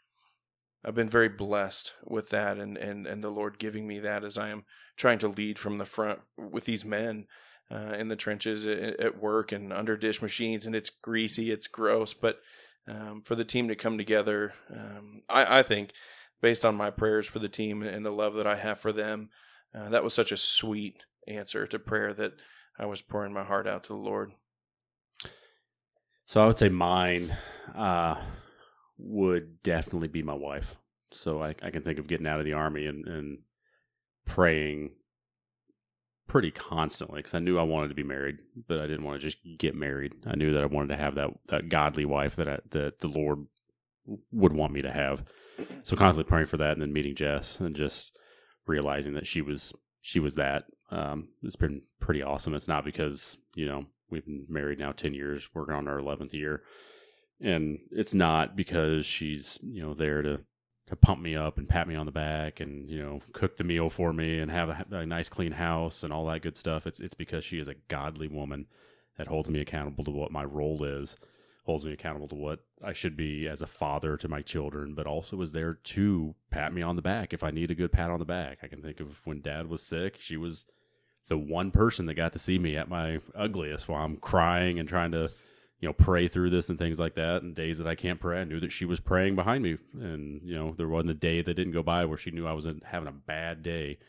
I've 0.86 0.94
been 0.94 1.10
very 1.10 1.30
blessed 1.30 1.96
with 2.06 2.30
that 2.30 2.57
and, 2.57 2.78
and, 2.78 3.07
and 3.07 3.24
the 3.24 3.30
Lord 3.30 3.57
giving 3.57 3.88
me 3.88 3.98
that 4.00 4.24
as 4.24 4.38
I 4.38 4.50
am 4.50 4.66
trying 4.98 5.18
to 5.19 5.28
lead 5.28 5.57
from 5.57 5.80
the 5.80 5.86
front 5.86 6.19
with 6.38 6.66
these 6.66 6.86
men 6.86 7.25
uh, 7.72 7.96
in 7.98 8.10
the 8.10 8.16
trenches 8.16 8.68
at, 8.68 9.00
at 9.00 9.19
work 9.19 9.52
and 9.52 9.74
under 9.74 9.98
dish 9.98 10.22
machines. 10.22 10.68
And 10.68 10.75
it's 10.75 10.92
greasy, 10.92 11.50
it's 11.50 11.68
gross, 11.68 12.13
but 12.13 12.40
um, 12.87 13.21
for 13.23 13.35
the 13.35 13.45
team 13.45 13.67
to 13.67 13.75
come 13.75 13.97
together, 13.97 14.53
um, 14.73 15.21
I, 15.29 15.59
I 15.59 15.63
think 15.63 15.93
based 16.41 16.65
on 16.65 16.75
my 16.75 16.89
prayers 16.89 17.27
for 17.27 17.39
the 17.39 17.49
team 17.49 17.81
and 17.81 18.05
the 18.05 18.11
love 18.11 18.35
that 18.35 18.47
I 18.47 18.55
have 18.55 18.79
for 18.79 18.91
them, 18.91 19.29
uh, 19.73 19.89
that 19.89 20.03
was 20.03 20.13
such 20.13 20.31
a 20.31 20.37
sweet 20.37 21.03
answer 21.27 21.65
to 21.67 21.79
prayer 21.79 22.13
that 22.13 22.33
I 22.77 22.85
was 22.85 23.01
pouring 23.01 23.33
my 23.33 23.43
heart 23.43 23.67
out 23.67 23.83
to 23.85 23.93
the 23.93 23.99
Lord. 23.99 24.31
So 26.25 26.43
I 26.43 26.47
would 26.47 26.57
say 26.57 26.69
mine 26.69 27.35
uh, 27.75 28.15
would 28.97 29.61
definitely 29.63 30.07
be 30.07 30.23
my 30.23 30.33
wife. 30.33 30.75
So 31.11 31.41
I, 31.41 31.55
I 31.61 31.69
can 31.69 31.83
think 31.83 31.99
of 31.99 32.07
getting 32.07 32.27
out 32.27 32.39
of 32.39 32.45
the 32.45 32.53
army 32.53 32.85
and, 32.87 33.07
and 33.07 33.39
praying 34.25 34.91
pretty 36.27 36.51
constantly 36.51 37.19
because 37.19 37.33
I 37.33 37.39
knew 37.39 37.60
I 37.60 37.63
wanted 37.63 37.89
to 37.89 37.95
be 37.95 38.04
married, 38.04 38.38
but 38.68 38.80
I 38.80 38.88
didn't 38.88 39.04
want 39.04 39.19
to 39.19 39.27
just 39.27 39.38
get 39.57 39.75
married. 39.75 40.13
I 40.25 40.36
knew 40.36 40.54
that 40.54 40.63
I 40.63 40.68
wanted 40.68 40.89
to 40.89 40.98
have 40.98 41.16
that, 41.16 41.30
that 41.48 41.69
godly 41.69 42.06
wife 42.06 42.36
that 42.38 42.48
I, 42.48 42.60
that 42.72 43.00
the 43.00 43.07
Lord 43.07 43.45
would 44.31 44.54
want 44.54 44.74
me 44.74 44.81
to 44.81 44.92
have. 44.92 45.24
So 45.83 45.95
constantly 45.95 46.30
praying 46.30 46.48
for 46.48 46.57
that, 46.57 46.74
and 46.74 46.81
then 46.81 46.94
meeting 46.94 47.16
Jess 47.16 47.60
and 47.60 47.75
just 47.75 48.18
realizing 48.68 49.13
that 49.13 49.27
she 49.27 49.42
was 49.42 49.74
she 50.01 50.19
was 50.19 50.36
that. 50.36 50.66
Um, 50.92 51.30
it's 51.44 51.56
been 51.56 51.81
pretty 52.00 52.22
awesome. 52.22 52.54
It's 52.54 52.68
not 52.68 52.86
because 52.86 53.38
you 53.56 53.66
know 53.66 53.86
we've 54.10 54.25
been 54.25 54.45
married 54.50 54.80
now 54.80 54.92
ten 54.92 55.13
years, 55.13 55.48
working 55.54 55.75
on 55.75 55.88
our 55.88 56.00
eleventh 56.00 56.33
year, 56.33 56.63
and 57.39 57.80
it's 57.92 58.13
not 58.13 58.56
because 58.56 59.06
she's 59.06 59.57
you 59.62 59.81
know 59.81 59.94
there 59.94 60.21
to 60.21 60.42
to 60.87 60.95
pump 60.95 61.21
me 61.21 61.35
up 61.35 61.57
and 61.57 61.67
pat 61.67 61.87
me 61.87 61.95
on 61.95 62.05
the 62.05 62.11
back 62.11 62.59
and 62.59 62.89
you 62.89 63.01
know 63.01 63.19
cook 63.33 63.57
the 63.57 63.63
meal 63.63 63.89
for 63.89 64.13
me 64.13 64.39
and 64.39 64.51
have 64.51 64.69
a, 64.69 64.85
a 64.91 65.05
nice 65.05 65.29
clean 65.29 65.51
house 65.51 66.03
and 66.03 66.13
all 66.13 66.25
that 66.27 66.41
good 66.41 66.55
stuff. 66.55 66.85
It's 66.87 66.99
it's 66.99 67.13
because 67.13 67.43
she 67.43 67.59
is 67.59 67.67
a 67.67 67.75
godly 67.87 68.27
woman 68.27 68.67
that 69.17 69.27
holds 69.27 69.49
me 69.49 69.61
accountable 69.61 70.04
to 70.04 70.11
what 70.11 70.31
my 70.31 70.44
role 70.44 70.83
is, 70.83 71.15
holds 71.65 71.85
me 71.85 71.94
accountable 71.94 72.27
to 72.27 72.35
what 72.35 72.59
I 72.83 72.94
should 72.94 73.18
be 73.18 73.47
as 73.47 73.61
a 73.61 73.68
father 73.68 74.18
to 74.18 74.27
my 74.27 74.42
children, 74.42 74.94
but 74.94 75.07
also 75.07 75.42
is 75.42 75.51
there 75.51 75.75
to 75.75 76.35
pat 76.51 76.73
me 76.73 76.81
on 76.81 76.95
the 76.95 77.01
back 77.01 77.33
if 77.33 77.44
I 77.44 77.51
need 77.51 77.71
a 77.71 77.75
good 77.75 77.92
pat 77.92 78.11
on 78.11 78.19
the 78.19 78.25
back. 78.25 78.59
I 78.61 78.68
can 78.68 78.81
think 78.81 78.99
of 78.99 79.21
when 79.25 79.42
dad 79.42 79.68
was 79.68 79.81
sick, 79.81 80.18
she 80.19 80.37
was 80.37 80.65
the 81.27 81.37
one 81.37 81.71
person 81.71 82.06
that 82.06 82.13
got 82.13 82.33
to 82.33 82.39
see 82.39 82.59
me 82.59 82.75
at 82.75 82.89
my 82.89 83.19
ugliest 83.33 83.87
while 83.87 84.04
I'm 84.04 84.18
crying 84.18 84.80
and 84.80 84.87
trying 84.87 85.11
to, 85.11 85.31
you 85.85 85.89
know, 85.89 85.94
pray 85.94 86.27
through 86.27 86.49
this 86.49 86.69
and 86.69 86.80
things 86.80 86.97
like 86.97 87.13
that. 87.13 87.44
And 87.44 87.54
days 87.54 87.77
that 87.77 87.85
I 87.85 87.94
can't 87.94 88.19
pray, 88.19 88.42
I 88.42 88.44
knew 88.44 88.59
that 88.59 88.71
she 88.71 88.85
was 88.85 88.99
praying 88.99 89.35
behind 89.35 89.63
me. 89.63 89.77
And, 89.94 90.42
you 90.44 90.56
know, 90.56 90.73
there 90.75 90.87
wasn't 90.87 91.11
a 91.11 91.13
day 91.13 91.44
that 91.44 91.54
didn't 91.54 91.73
go 91.73 91.83
by 91.83 92.06
where 92.06 92.18
she 92.18 92.31
knew 92.31 92.47
I 92.47 92.54
wasn't 92.54 92.83
having 92.83 93.07
a 93.07 93.11
bad 93.11 93.61
day 93.61 93.99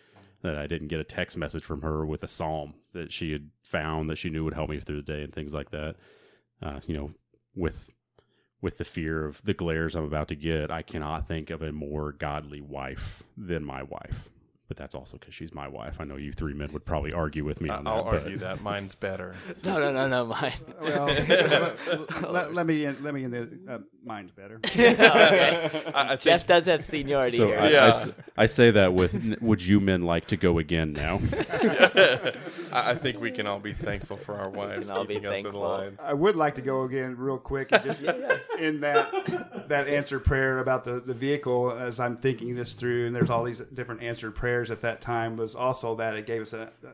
that 0.40 0.56
I 0.56 0.66
didn't 0.66 0.88
get 0.88 1.00
a 1.00 1.04
text 1.04 1.36
message 1.36 1.64
from 1.64 1.82
her 1.82 2.06
with 2.06 2.22
a 2.22 2.28
psalm 2.28 2.72
that 2.94 3.12
she 3.12 3.30
had 3.30 3.50
found 3.60 4.08
that 4.08 4.16
she 4.16 4.30
knew 4.30 4.42
would 4.42 4.54
help 4.54 4.70
me 4.70 4.80
through 4.80 5.02
the 5.02 5.12
day 5.12 5.22
and 5.22 5.34
things 5.34 5.52
like 5.52 5.70
that. 5.72 5.96
Uh, 6.62 6.80
you 6.86 6.96
know, 6.96 7.10
with 7.54 7.90
with 8.62 8.78
the 8.78 8.84
fear 8.84 9.26
of 9.26 9.42
the 9.42 9.52
glares 9.52 9.94
I'm 9.94 10.04
about 10.04 10.28
to 10.28 10.34
get, 10.34 10.70
I 10.70 10.80
cannot 10.80 11.28
think 11.28 11.50
of 11.50 11.60
a 11.60 11.72
more 11.72 12.12
godly 12.12 12.62
wife 12.62 13.22
than 13.36 13.62
my 13.66 13.82
wife. 13.82 14.30
But 14.68 14.76
that's 14.76 14.96
also 14.96 15.16
because 15.16 15.32
she's 15.32 15.54
my 15.54 15.68
wife. 15.68 15.96
I 16.00 16.04
know 16.04 16.16
you 16.16 16.32
three 16.32 16.52
men 16.52 16.72
would 16.72 16.84
probably 16.84 17.12
argue 17.12 17.44
with 17.44 17.60
me 17.60 17.68
on 17.70 17.86
I'll 17.86 18.02
that. 18.04 18.10
but- 18.10 18.22
argue 18.24 18.38
that 18.38 18.62
mine's 18.62 18.96
better. 18.96 19.34
No, 19.64 19.78
no, 19.78 19.92
no, 19.92 20.08
no, 20.08 20.24
mine. 20.26 20.52
Well, 20.82 21.06
let, 21.06 22.32
let- 22.32 22.54
let 22.54 22.66
me 22.66 22.86
let 22.88 23.14
me 23.14 23.22
in 23.24 23.30
the 23.30 23.48
uh, 23.68 23.78
mine's 24.04 24.32
better. 24.32 24.56
okay. 24.64 24.96
I, 25.94 26.02
I 26.02 26.08
think 26.08 26.20
Jeff 26.22 26.46
does 26.46 26.66
have 26.66 26.84
seniority 26.84 27.36
So 27.36 27.46
here. 27.46 27.58
I, 27.58 27.66
I 27.66 27.70
Yeah. 27.70 27.86
s- 27.86 28.08
I 28.36 28.46
say 28.46 28.70
that 28.72 28.92
with, 28.92 29.38
would 29.40 29.64
you 29.64 29.78
men 29.80 30.02
like 30.02 30.26
to 30.28 30.36
go 30.36 30.58
again 30.58 30.92
now? 30.92 31.20
I 32.72 32.90
I 32.90 32.94
think 32.94 33.20
we 33.20 33.30
can 33.30 33.46
all 33.46 33.58
be 33.60 33.72
thankful 33.72 34.16
for 34.16 34.34
our 34.36 34.48
wives 34.50 34.90
all 34.90 35.04
be 35.04 35.14
keeping 35.14 35.26
us 35.30 35.36
in 35.38 35.42
thankful. 35.44 35.62
line. 35.62 35.98
I 36.02 36.12
would 36.12 36.36
like 36.36 36.56
to 36.56 36.62
go 36.62 36.82
again 36.82 37.16
real 37.16 37.38
quick 37.38 37.68
and 37.72 37.82
just 37.82 38.02
in 38.58 38.80
that 38.80 39.68
that 39.68 39.88
answered 39.88 40.20
prayer 40.24 40.58
about 40.58 40.84
the, 40.84 41.00
the 41.00 41.14
vehicle 41.14 41.70
as 41.72 41.98
I'm 42.00 42.16
thinking 42.16 42.54
this 42.54 42.74
through 42.74 43.06
and 43.06 43.14
there's 43.16 43.30
all 43.30 43.44
these 43.44 43.60
different 43.60 44.02
answered 44.02 44.34
prayers 44.34 44.55
at 44.70 44.80
that 44.82 45.00
time 45.00 45.36
was 45.36 45.54
also 45.54 45.94
that 45.96 46.14
it 46.16 46.26
gave 46.26 46.42
us 46.42 46.52
a, 46.52 46.70
a 46.84 46.88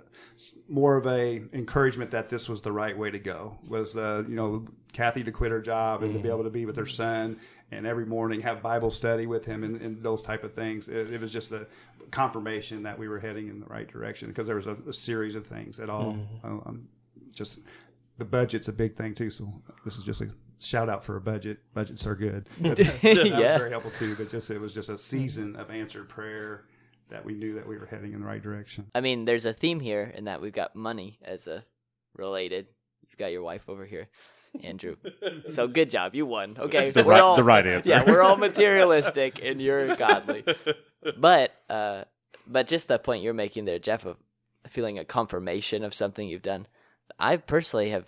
more 0.69 0.97
of 0.97 1.07
a 1.07 1.43
encouragement 1.53 2.11
that 2.13 2.29
this 2.29 2.49
was 2.49 2.61
the 2.63 2.73
right 2.73 2.97
way 2.97 3.11
to 3.11 3.19
go. 3.19 3.57
Was 3.69 3.97
uh, 3.97 4.25
you 4.29 4.35
know 4.35 4.67
Kathy 4.93 5.23
to 5.25 5.33
quit 5.33 5.51
her 5.53 5.61
job 5.61 6.03
and 6.03 6.13
to 6.15 6.21
be 6.21 6.29
able 6.29 6.45
to 6.45 6.51
be 6.51 6.67
with 6.67 6.77
her 6.77 6.87
son 6.87 7.39
and 7.71 7.87
every 7.87 8.05
morning 8.05 8.41
have 8.43 8.61
Bible 8.63 8.91
study 8.91 9.27
with 9.27 9.45
him 9.47 9.65
and, 9.65 9.81
and 9.81 10.03
those 10.03 10.23
type 10.23 10.45
of 10.45 10.53
things. 10.53 10.89
It, 10.91 11.15
it 11.15 11.21
was 11.21 11.33
just 11.33 11.53
a 11.53 11.67
confirmation 12.11 12.83
that 12.83 12.99
we 12.99 13.09
were 13.09 13.19
heading 13.19 13.49
in 13.49 13.61
the 13.61 13.67
right 13.67 13.89
direction 13.89 14.29
because 14.29 14.47
there 14.47 14.57
was 14.57 14.67
a, 14.67 14.77
a 14.89 14.93
series 14.93 15.35
of 15.35 15.47
things 15.47 15.79
that 15.79 15.89
all 15.89 16.17
um, 16.45 16.87
just 17.33 17.61
the 18.19 18.25
budget's 18.27 18.69
a 18.69 18.73
big 18.73 18.95
thing 18.97 19.15
too. 19.15 19.31
So 19.31 19.51
this 19.85 19.97
is 19.97 20.05
just 20.05 20.21
a 20.21 20.29
shout 20.59 20.89
out 20.91 21.03
for 21.03 21.17
a 21.17 21.21
budget. 21.21 21.59
Budgets 21.75 22.07
are 22.07 22.15
good. 22.15 22.47
That, 22.61 22.77
that 22.77 23.03
Yeah. 23.03 23.39
was 23.39 23.59
very 23.59 23.71
helpful 23.71 23.93
too. 23.99 24.15
But 24.17 24.31
just 24.31 24.51
it 24.51 24.61
was 24.61 24.75
just 24.75 24.91
a 24.91 24.99
season 24.99 25.57
of 25.57 25.71
answered 25.71 26.09
prayer 26.11 26.65
that 27.13 27.25
we 27.25 27.35
knew 27.35 27.55
that 27.55 27.67
we 27.69 27.79
were 27.79 27.87
heading 27.87 28.13
in 28.13 28.21
the 28.21 28.27
right 28.27 28.43
direction. 28.43 28.87
I 28.95 29.01
mean, 29.01 29.25
there's 29.25 29.45
a 29.47 29.53
theme 29.53 29.81
here 29.81 30.13
in 30.15 30.25
that 30.25 30.41
we've 30.41 30.53
got 30.53 30.75
money 30.77 31.19
as 31.25 31.47
a 31.47 31.65
related. 32.17 32.67
You've 33.09 33.19
got 33.19 33.33
your 33.33 33.43
wife 33.43 33.69
over 33.69 33.85
here, 33.85 34.09
Andrew. 34.63 34.97
so 35.49 35.67
good 35.69 35.91
job, 35.91 36.15
you 36.15 36.27
won. 36.27 36.57
Okay, 36.59 36.91
The 36.91 37.05
we're 37.05 37.13
right- 37.13 37.21
all- 37.21 37.37
the 37.37 37.45
right 37.45 37.67
answer. 37.67 37.91
Yeah, 37.91 38.05
we're 38.07 38.23
all 38.23 38.37
materialistic, 38.37 39.41
and 39.43 39.61
you're 39.61 39.95
godly. 39.97 40.45
But 41.17 41.53
uh, 41.71 42.05
but 42.47 42.67
just 42.69 42.89
the 42.89 42.99
point 42.99 43.23
you're 43.23 43.35
making 43.35 43.65
there, 43.67 43.79
Jeff, 43.79 44.05
of 44.05 44.17
feeling 44.69 44.99
a 44.99 45.05
confirmation 45.05 45.85
of 45.85 45.95
something 45.95 46.29
you've 46.29 46.43
done. 46.43 46.67
I 47.19 47.37
personally 47.37 47.91
have 47.91 48.07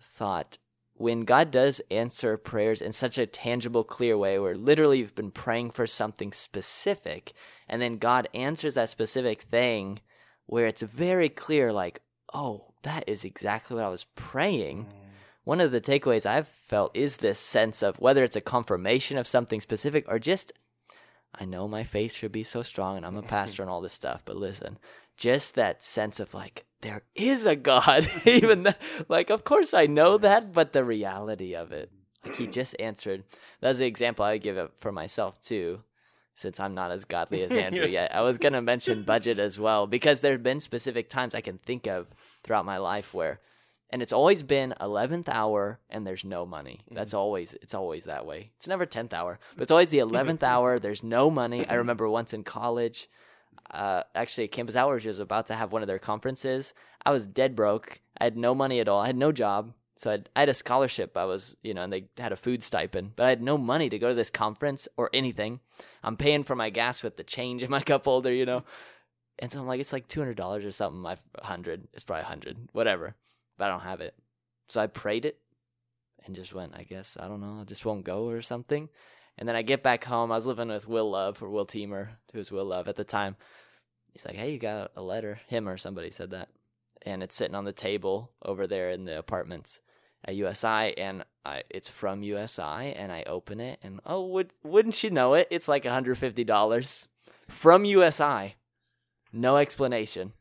thought 0.00 0.58
when 1.00 1.22
God 1.22 1.50
does 1.50 1.80
answer 1.90 2.36
prayers 2.36 2.82
in 2.82 2.92
such 2.92 3.16
a 3.16 3.24
tangible, 3.24 3.84
clear 3.84 4.18
way, 4.18 4.38
where 4.38 4.54
literally 4.54 4.98
you've 4.98 5.14
been 5.14 5.30
praying 5.30 5.70
for 5.70 5.86
something 5.86 6.30
specific, 6.30 7.32
and 7.66 7.80
then 7.80 7.96
God 7.96 8.28
answers 8.34 8.74
that 8.74 8.90
specific 8.90 9.40
thing, 9.40 10.00
where 10.44 10.66
it's 10.66 10.82
very 10.82 11.30
clear, 11.30 11.72
like, 11.72 12.02
oh, 12.34 12.74
that 12.82 13.04
is 13.06 13.24
exactly 13.24 13.76
what 13.76 13.86
I 13.86 13.88
was 13.88 14.04
praying. 14.14 14.84
Mm. 14.84 14.92
One 15.44 15.62
of 15.62 15.72
the 15.72 15.80
takeaways 15.80 16.26
I've 16.26 16.48
felt 16.48 16.94
is 16.94 17.16
this 17.16 17.38
sense 17.38 17.82
of 17.82 17.98
whether 17.98 18.22
it's 18.22 18.36
a 18.36 18.42
confirmation 18.42 19.16
of 19.16 19.26
something 19.26 19.62
specific 19.62 20.04
or 20.06 20.18
just, 20.18 20.52
I 21.34 21.46
know 21.46 21.66
my 21.66 21.82
faith 21.82 22.12
should 22.12 22.32
be 22.32 22.44
so 22.44 22.62
strong 22.62 22.98
and 22.98 23.06
I'm 23.06 23.16
a 23.16 23.22
pastor 23.22 23.62
and 23.62 23.70
all 23.70 23.80
this 23.80 23.94
stuff, 23.94 24.20
but 24.26 24.36
listen, 24.36 24.76
just 25.16 25.54
that 25.54 25.82
sense 25.82 26.20
of 26.20 26.34
like, 26.34 26.66
there 26.80 27.02
is 27.14 27.46
a 27.46 27.56
God. 27.56 28.08
Even 28.24 28.64
th- 28.64 28.76
like, 29.08 29.30
of 29.30 29.44
course 29.44 29.74
I 29.74 29.86
know 29.86 30.18
that, 30.18 30.52
but 30.52 30.72
the 30.72 30.84
reality 30.84 31.54
of 31.54 31.72
it, 31.72 31.90
like 32.24 32.36
he 32.36 32.46
just 32.46 32.74
answered. 32.78 33.24
That's 33.60 33.78
the 33.78 33.86
example 33.86 34.24
I 34.24 34.38
give 34.38 34.56
it 34.56 34.72
for 34.78 34.92
myself 34.92 35.40
too, 35.40 35.82
since 36.34 36.58
I'm 36.58 36.74
not 36.74 36.90
as 36.90 37.04
godly 37.04 37.42
as 37.42 37.50
Andrew 37.56 37.86
yet. 37.86 38.14
I 38.14 38.22
was 38.22 38.38
going 38.38 38.54
to 38.54 38.62
mention 38.62 39.02
budget 39.02 39.38
as 39.38 39.58
well 39.58 39.86
because 39.86 40.20
there 40.20 40.32
have 40.32 40.42
been 40.42 40.60
specific 40.60 41.08
times 41.08 41.34
I 41.34 41.40
can 41.40 41.58
think 41.58 41.86
of 41.86 42.08
throughout 42.42 42.64
my 42.64 42.78
life 42.78 43.14
where 43.14 43.40
and 43.92 44.02
it's 44.02 44.12
always 44.12 44.42
been 44.42 44.72
11th 44.80 45.28
hour 45.28 45.80
and 45.90 46.06
there's 46.06 46.24
no 46.24 46.46
money 46.46 46.80
mm-hmm. 46.84 46.94
that's 46.94 47.14
always 47.14 47.54
it's 47.54 47.74
always 47.74 48.04
that 48.04 48.24
way 48.24 48.50
it's 48.56 48.68
never 48.68 48.86
10th 48.86 49.12
hour 49.12 49.38
but 49.54 49.62
it's 49.62 49.70
always 49.70 49.88
the 49.88 49.98
11th 49.98 50.42
hour 50.44 50.78
there's 50.78 51.02
no 51.02 51.30
money 51.30 51.66
i 51.68 51.74
remember 51.74 52.08
once 52.08 52.32
in 52.32 52.44
college 52.44 53.08
uh, 53.70 54.02
actually 54.14 54.48
campus 54.48 54.76
hours 54.76 55.04
was 55.04 55.18
about 55.18 55.46
to 55.48 55.54
have 55.54 55.72
one 55.72 55.82
of 55.82 55.88
their 55.88 55.98
conferences. 55.98 56.74
I 57.04 57.10
was 57.10 57.26
dead 57.26 57.56
broke. 57.56 58.00
I 58.20 58.24
had 58.24 58.36
no 58.36 58.54
money 58.54 58.80
at 58.80 58.88
all. 58.88 59.00
I 59.00 59.06
had 59.06 59.16
no 59.16 59.32
job. 59.32 59.72
So 59.96 60.12
I'd, 60.12 60.28
i 60.34 60.40
had 60.40 60.48
a 60.48 60.54
scholarship. 60.54 61.16
I 61.16 61.24
was 61.24 61.56
you 61.62 61.74
know 61.74 61.82
and 61.82 61.92
they 61.92 62.08
had 62.18 62.32
a 62.32 62.36
food 62.36 62.62
stipend 62.62 63.16
but 63.16 63.26
i 63.26 63.28
had 63.28 63.42
no 63.42 63.58
money 63.58 63.88
to 63.90 63.98
go 63.98 64.08
to 64.08 64.14
this 64.14 64.30
conference 64.30 64.88
or 64.96 65.10
anything. 65.12 65.60
I'm 66.02 66.16
paying 66.16 66.44
for 66.44 66.56
my 66.56 66.70
gas 66.70 67.02
with 67.02 67.16
the 67.16 67.24
change 67.24 67.62
in 67.62 67.70
my 67.70 67.80
cup 67.90 68.04
holder 68.04 68.32
you 68.32 68.46
know? 68.46 68.64
And 69.38 69.50
so 69.50 69.60
i'm 69.60 69.66
like 69.66 69.80
it's 69.80 69.92
like 69.92 70.08
$200 70.08 70.66
or 70.66 70.72
something. 70.72 71.00
My 71.00 71.16
100 71.38 71.88
it's 71.94 72.04
probably 72.04 72.22
100 72.22 72.68
whatever 72.72 73.14
but 73.60 73.66
I 73.66 73.68
don't 73.68 73.80
have 73.80 74.00
it. 74.00 74.14
So 74.68 74.80
I 74.80 74.86
prayed 74.86 75.26
it 75.26 75.38
and 76.24 76.34
just 76.34 76.54
went, 76.54 76.72
I 76.74 76.82
guess, 76.82 77.16
I 77.20 77.28
don't 77.28 77.40
know, 77.40 77.58
I 77.60 77.64
just 77.64 77.84
won't 77.84 78.04
go 78.04 78.28
or 78.28 78.40
something. 78.40 78.88
And 79.38 79.48
then 79.48 79.56
I 79.56 79.62
get 79.62 79.82
back 79.82 80.04
home. 80.04 80.30
I 80.30 80.36
was 80.36 80.46
living 80.46 80.68
with 80.68 80.88
Will 80.88 81.10
Love 81.10 81.42
or 81.42 81.48
Will 81.48 81.66
Teamer, 81.66 82.08
who 82.32 82.38
was 82.38 82.52
Will 82.52 82.64
Love 82.64 82.88
at 82.88 82.96
the 82.96 83.04
time. 83.04 83.36
He's 84.12 84.24
like, 84.24 84.36
Hey, 84.36 84.52
you 84.52 84.58
got 84.58 84.90
a 84.96 85.02
letter. 85.02 85.40
Him 85.46 85.68
or 85.68 85.76
somebody 85.76 86.10
said 86.10 86.30
that. 86.30 86.48
And 87.02 87.22
it's 87.22 87.34
sitting 87.34 87.54
on 87.54 87.64
the 87.64 87.72
table 87.72 88.32
over 88.44 88.66
there 88.66 88.90
in 88.90 89.04
the 89.04 89.18
apartments 89.18 89.80
at 90.24 90.34
USI. 90.34 90.94
And 90.98 91.24
I, 91.44 91.62
it's 91.70 91.88
from 91.88 92.22
USI. 92.22 92.92
And 92.94 93.10
I 93.10 93.22
open 93.26 93.60
it. 93.60 93.78
And 93.82 94.00
oh, 94.04 94.26
would, 94.26 94.50
wouldn't 94.62 95.02
you 95.02 95.10
know 95.10 95.34
it? 95.34 95.48
It's 95.50 95.68
like 95.68 95.84
$150 95.84 97.08
from 97.48 97.84
USI. 97.84 98.56
No 99.32 99.56
explanation. 99.56 100.32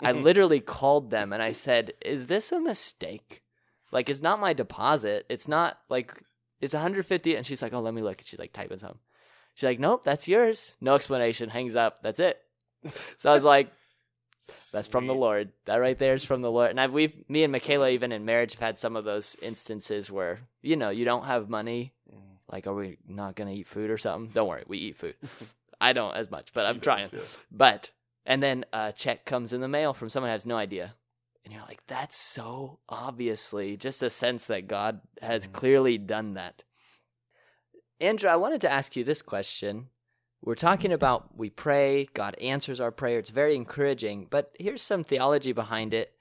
I 0.00 0.12
literally 0.12 0.60
called 0.60 1.10
them 1.10 1.32
and 1.32 1.42
I 1.42 1.52
said, 1.52 1.92
"Is 2.04 2.26
this 2.26 2.52
a 2.52 2.60
mistake? 2.60 3.42
Like, 3.90 4.08
it's 4.08 4.22
not 4.22 4.40
my 4.40 4.52
deposit. 4.52 5.26
It's 5.28 5.46
not 5.46 5.78
like 5.88 6.22
it's 6.62 6.72
150." 6.74 7.36
And 7.36 7.46
she's 7.46 7.60
like, 7.60 7.74
"Oh, 7.74 7.80
let 7.80 7.92
me 7.92 8.02
look." 8.02 8.18
And 8.18 8.26
she's 8.26 8.38
like 8.38 8.52
typing 8.52 8.78
something. 8.78 9.00
She's 9.54 9.64
like, 9.64 9.78
"Nope, 9.80 10.04
that's 10.04 10.28
yours." 10.28 10.76
No 10.80 10.94
explanation. 10.94 11.50
Hangs 11.50 11.76
up. 11.76 12.02
That's 12.02 12.20
it. 12.20 12.38
So 13.18 13.30
I 13.30 13.34
was 13.34 13.44
like, 13.44 13.70
"That's 14.72 14.88
from 14.88 15.06
the 15.06 15.14
Lord. 15.14 15.50
That 15.66 15.76
right 15.76 15.98
there 15.98 16.14
is 16.14 16.24
from 16.24 16.40
the 16.40 16.50
Lord." 16.50 16.70
And 16.70 16.80
I, 16.80 16.86
we, 16.86 17.24
me 17.28 17.42
and 17.44 17.52
Michaela, 17.52 17.90
even 17.90 18.12
in 18.12 18.24
marriage, 18.24 18.54
have 18.54 18.60
had 18.60 18.78
some 18.78 18.96
of 18.96 19.04
those 19.04 19.36
instances 19.42 20.10
where 20.10 20.40
you 20.62 20.76
know 20.76 20.90
you 20.90 21.04
don't 21.04 21.24
have 21.26 21.50
money. 21.50 21.92
Like, 22.50 22.66
are 22.66 22.74
we 22.74 22.98
not 23.08 23.34
gonna 23.36 23.52
eat 23.52 23.66
food 23.66 23.90
or 23.90 23.98
something? 23.98 24.30
Don't 24.32 24.48
worry, 24.48 24.64
we 24.66 24.78
eat 24.78 24.96
food. 24.96 25.14
I 25.80 25.92
don't 25.92 26.14
as 26.14 26.30
much, 26.30 26.52
but 26.54 26.64
I'm 26.66 26.80
trying. 26.80 27.08
But 27.50 27.90
and 28.24 28.42
then 28.42 28.64
a 28.72 28.92
check 28.92 29.24
comes 29.24 29.52
in 29.52 29.60
the 29.60 29.68
mail 29.68 29.92
from 29.94 30.08
someone 30.08 30.28
who 30.28 30.32
has 30.32 30.46
no 30.46 30.56
idea. 30.56 30.94
And 31.44 31.52
you're 31.52 31.62
like, 31.62 31.82
that's 31.86 32.16
so 32.16 32.78
obviously 32.88 33.76
just 33.76 34.02
a 34.02 34.10
sense 34.10 34.46
that 34.46 34.68
God 34.68 35.00
has 35.20 35.44
mm-hmm. 35.44 35.52
clearly 35.52 35.98
done 35.98 36.34
that. 36.34 36.64
Andrew, 38.00 38.28
I 38.30 38.36
wanted 38.36 38.60
to 38.62 38.72
ask 38.72 38.96
you 38.96 39.04
this 39.04 39.22
question. 39.22 39.88
We're 40.44 40.54
talking 40.56 40.92
about 40.92 41.36
we 41.36 41.50
pray, 41.50 42.08
God 42.14 42.34
answers 42.40 42.80
our 42.80 42.90
prayer. 42.90 43.18
It's 43.18 43.30
very 43.30 43.54
encouraging, 43.54 44.26
but 44.28 44.52
here's 44.58 44.82
some 44.82 45.04
theology 45.04 45.52
behind 45.52 45.94
it. 45.94 46.12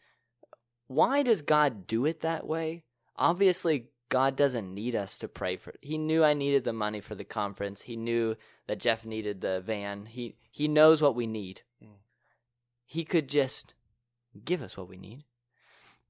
Why 0.87 1.23
does 1.23 1.41
God 1.41 1.87
do 1.87 2.05
it 2.05 2.21
that 2.21 2.45
way? 2.45 2.83
Obviously, 3.15 3.87
God 4.09 4.35
doesn't 4.35 4.73
need 4.73 4.93
us 4.93 5.17
to 5.19 5.27
pray 5.27 5.55
for. 5.55 5.73
He 5.81 5.97
knew 5.97 6.23
I 6.23 6.33
needed 6.33 6.65
the 6.65 6.73
money 6.73 6.99
for 6.99 7.15
the 7.15 7.23
conference. 7.23 7.83
He 7.83 7.95
knew 7.95 8.35
that 8.67 8.79
Jeff 8.79 9.05
needed 9.05 9.41
the 9.41 9.61
van. 9.61 10.05
He 10.05 10.35
he 10.51 10.67
knows 10.67 11.01
what 11.01 11.15
we 11.15 11.25
need. 11.25 11.61
Mm. 11.83 12.01
He 12.85 13.05
could 13.05 13.29
just 13.29 13.73
give 14.45 14.61
us 14.61 14.77
what 14.77 14.89
we 14.89 14.97
need. 14.97 15.23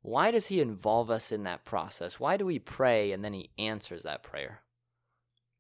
Why 0.02 0.32
does 0.32 0.48
he 0.48 0.60
involve 0.62 1.12
us 1.12 1.32
in 1.32 1.44
that 1.44 1.64
process? 1.64 2.20
Why 2.20 2.38
do 2.38 2.46
we 2.46 2.60
pray 2.60 3.12
and 3.12 3.24
then 3.24 3.34
he 3.34 3.52
answers 3.58 4.04
that 4.04 4.24
prayer? 4.24 4.62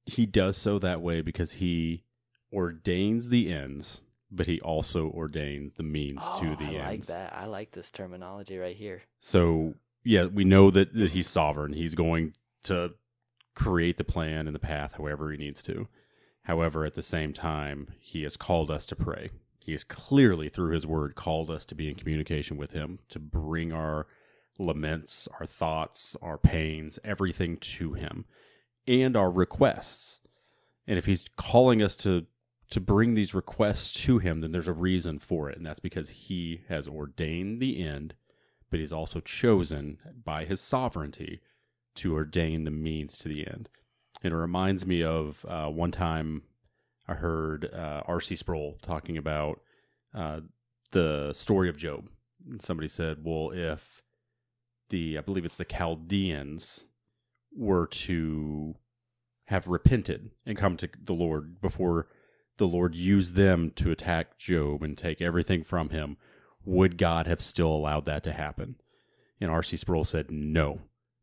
He 0.05 0.25
does 0.25 0.57
so 0.57 0.79
that 0.79 1.01
way 1.01 1.21
because 1.21 1.53
he 1.53 2.03
ordains 2.51 3.29
the 3.29 3.51
ends, 3.51 4.01
but 4.31 4.47
he 4.47 4.59
also 4.61 5.09
ordains 5.09 5.73
the 5.73 5.83
means 5.83 6.23
to 6.39 6.51
oh, 6.51 6.55
the 6.55 6.77
Oh, 6.77 6.81
I 6.81 6.91
ends. 6.93 7.09
like 7.09 7.17
that. 7.17 7.35
I 7.35 7.45
like 7.45 7.71
this 7.71 7.91
terminology 7.91 8.57
right 8.57 8.75
here. 8.75 9.03
So 9.19 9.75
yeah, 10.03 10.25
we 10.25 10.43
know 10.43 10.71
that, 10.71 10.93
that 10.95 11.11
he's 11.11 11.29
sovereign. 11.29 11.73
He's 11.73 11.93
going 11.95 12.33
to 12.63 12.91
create 13.53 13.97
the 13.97 14.03
plan 14.03 14.47
and 14.47 14.55
the 14.55 14.59
path 14.59 14.93
however 14.97 15.31
he 15.31 15.37
needs 15.37 15.61
to. 15.63 15.87
However, 16.45 16.85
at 16.85 16.95
the 16.95 17.03
same 17.03 17.33
time, 17.33 17.89
he 17.99 18.23
has 18.23 18.35
called 18.35 18.71
us 18.71 18.87
to 18.87 18.95
pray. 18.95 19.29
He 19.63 19.71
has 19.73 19.83
clearly, 19.83 20.49
through 20.49 20.73
his 20.73 20.87
word, 20.87 21.15
called 21.15 21.49
us 21.51 21.65
to 21.65 21.75
be 21.75 21.87
in 21.87 21.95
communication 21.95 22.57
with 22.57 22.71
him, 22.71 22.99
to 23.09 23.19
bring 23.19 23.71
our 23.71 24.07
laments, 24.57 25.27
our 25.39 25.45
thoughts, 25.45 26.15
our 26.21 26.37
pains, 26.37 26.99
everything 27.03 27.57
to 27.57 27.93
him, 27.93 28.25
and 28.87 29.15
our 29.15 29.31
requests. 29.31 30.19
And 30.87 30.97
if 30.97 31.05
he's 31.05 31.25
calling 31.37 31.81
us 31.81 31.95
to 31.97 32.25
to 32.71 32.79
bring 32.79 33.15
these 33.15 33.33
requests 33.33 33.91
to 33.91 34.17
him, 34.19 34.39
then 34.39 34.53
there's 34.53 34.69
a 34.69 34.73
reason 34.73 35.19
for 35.19 35.49
it, 35.49 35.57
and 35.57 35.65
that's 35.65 35.81
because 35.81 36.07
he 36.07 36.61
has 36.69 36.87
ordained 36.87 37.59
the 37.59 37.83
end 37.83 38.13
but 38.71 38.79
he's 38.79 38.93
also 38.93 39.19
chosen 39.19 39.99
by 40.23 40.45
his 40.45 40.59
sovereignty 40.59 41.41
to 41.93 42.15
ordain 42.15 42.63
the 42.63 42.71
means 42.71 43.19
to 43.19 43.27
the 43.27 43.45
end. 43.45 43.69
And 44.23 44.33
it 44.33 44.37
reminds 44.37 44.85
me 44.85 45.03
of 45.03 45.45
uh, 45.47 45.67
one 45.67 45.91
time 45.91 46.43
I 47.11 47.15
heard 47.15 47.69
uh, 47.73 48.03
R.C. 48.05 48.37
Sproul 48.37 48.77
talking 48.81 49.17
about 49.17 49.59
uh, 50.15 50.39
the 50.91 51.33
story 51.33 51.67
of 51.67 51.75
Job. 51.75 52.09
And 52.49 52.61
somebody 52.61 52.87
said, 52.87 53.17
well, 53.21 53.51
if 53.51 54.01
the, 54.89 55.17
I 55.17 55.21
believe 55.21 55.43
it's 55.43 55.57
the 55.57 55.65
Chaldeans, 55.65 56.85
were 57.53 57.87
to 57.87 58.75
have 59.45 59.67
repented 59.67 60.31
and 60.45 60.57
come 60.57 60.77
to 60.77 60.89
the 61.03 61.13
Lord 61.13 61.59
before 61.59 62.07
the 62.57 62.67
Lord 62.67 62.95
used 62.95 63.35
them 63.35 63.71
to 63.75 63.91
attack 63.91 64.37
Job 64.37 64.81
and 64.81 64.97
take 64.97 65.21
everything 65.21 65.65
from 65.65 65.89
him, 65.89 66.15
would 66.63 66.97
God 66.97 67.27
have 67.27 67.41
still 67.41 67.73
allowed 67.73 68.05
that 68.05 68.23
to 68.23 68.31
happen? 68.31 68.75
And 69.41 69.51
R.C. 69.51 69.75
Sproul 69.75 70.05
said 70.05 70.31
no, 70.31 70.79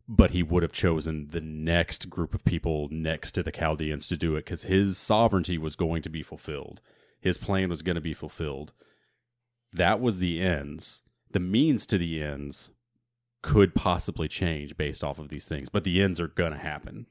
but 0.09 0.31
he 0.31 0.43
would 0.43 0.63
have 0.63 0.73
chosen 0.73 1.29
the 1.31 1.41
next 1.41 2.09
group 2.09 2.35
of 2.35 2.45
people 2.45 2.89
next 2.91 3.33
to 3.33 3.43
the 3.43 3.53
Chaldeans 3.53 4.09
to 4.09 4.17
do 4.17 4.37
it 4.37 4.47
because 4.47 4.63
his 4.63 4.97
sovereignty 4.97 5.59
was 5.59 5.77
going 5.77 6.01
to 6.01 6.09
be 6.09 6.23
fulfilled. 6.23 6.81
His 7.21 7.37
plan 7.37 7.69
was 7.69 7.83
going 7.83 7.97
to 7.97 8.01
be 8.01 8.15
fulfilled. 8.15 8.73
That 9.71 10.01
was 10.01 10.19
the 10.19 10.41
ends. 10.41 11.03
The 11.31 11.41
means 11.41 11.85
to 11.87 11.99
the 11.99 12.23
ends 12.23 12.71
could 13.43 13.75
possibly 13.75 14.29
change 14.29 14.79
based 14.79 15.05
off 15.05 15.19
of 15.19 15.29
these 15.29 15.45
things, 15.45 15.69
but 15.69 15.85
the 15.85 16.03
ends 16.03 16.19
are 16.19 16.29
going 16.29 16.53
to 16.53 16.59
happen. 16.59 17.07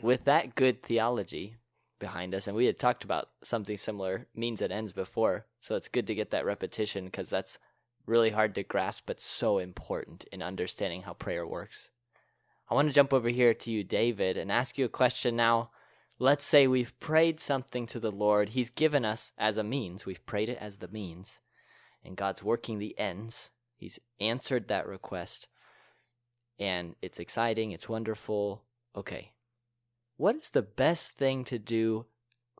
With 0.00 0.24
that 0.24 0.54
good 0.54 0.84
theology 0.84 1.56
behind 1.98 2.34
us, 2.34 2.46
and 2.46 2.56
we 2.56 2.66
had 2.66 2.78
talked 2.78 3.02
about 3.02 3.30
something 3.42 3.76
similar, 3.76 4.28
means 4.34 4.62
and 4.62 4.72
ends 4.72 4.92
before, 4.92 5.46
so 5.60 5.74
it's 5.74 5.88
good 5.88 6.06
to 6.06 6.14
get 6.14 6.30
that 6.30 6.44
repetition 6.44 7.06
because 7.06 7.30
that's 7.30 7.58
really 8.06 8.30
hard 8.30 8.54
to 8.54 8.62
grasp, 8.62 9.04
but 9.06 9.18
so 9.18 9.58
important 9.58 10.24
in 10.30 10.40
understanding 10.40 11.02
how 11.02 11.14
prayer 11.14 11.44
works. 11.44 11.90
I 12.68 12.74
want 12.74 12.88
to 12.88 12.94
jump 12.94 13.12
over 13.12 13.28
here 13.28 13.54
to 13.54 13.70
you, 13.70 13.84
David, 13.84 14.36
and 14.36 14.50
ask 14.50 14.76
you 14.76 14.84
a 14.84 14.88
question 14.88 15.36
now. 15.36 15.70
Let's 16.18 16.44
say 16.44 16.66
we've 16.66 16.98
prayed 16.98 17.38
something 17.38 17.86
to 17.88 18.00
the 18.00 18.10
Lord. 18.10 18.50
He's 18.50 18.70
given 18.70 19.04
us 19.04 19.32
as 19.36 19.56
a 19.56 19.64
means. 19.64 20.06
We've 20.06 20.24
prayed 20.26 20.48
it 20.48 20.58
as 20.60 20.78
the 20.78 20.88
means. 20.88 21.40
And 22.04 22.16
God's 22.16 22.42
working 22.42 22.78
the 22.78 22.98
ends. 22.98 23.50
He's 23.76 23.98
answered 24.18 24.68
that 24.68 24.86
request. 24.86 25.48
And 26.58 26.96
it's 27.02 27.18
exciting. 27.18 27.72
It's 27.72 27.88
wonderful. 27.88 28.62
Okay. 28.96 29.32
What 30.16 30.36
is 30.36 30.48
the 30.48 30.62
best 30.62 31.18
thing 31.18 31.44
to 31.44 31.58
do 31.58 32.06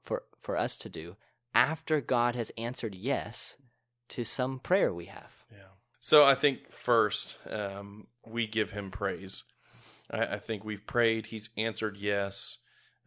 for, 0.02 0.24
for 0.38 0.56
us 0.56 0.76
to 0.78 0.88
do 0.90 1.16
after 1.54 2.02
God 2.02 2.36
has 2.36 2.52
answered 2.58 2.94
yes 2.94 3.56
to 4.10 4.22
some 4.22 4.58
prayer 4.58 4.92
we 4.92 5.06
have? 5.06 5.44
Yeah. 5.50 5.72
So 5.98 6.24
I 6.24 6.34
think 6.34 6.70
first 6.70 7.38
um, 7.48 8.08
we 8.26 8.46
give 8.46 8.72
him 8.72 8.90
praise. 8.90 9.44
I, 10.10 10.22
I, 10.22 10.38
think 10.38 10.64
we've 10.64 10.86
prayed. 10.86 11.26
He's 11.26 11.50
answered 11.56 11.96
yes. 11.96 12.58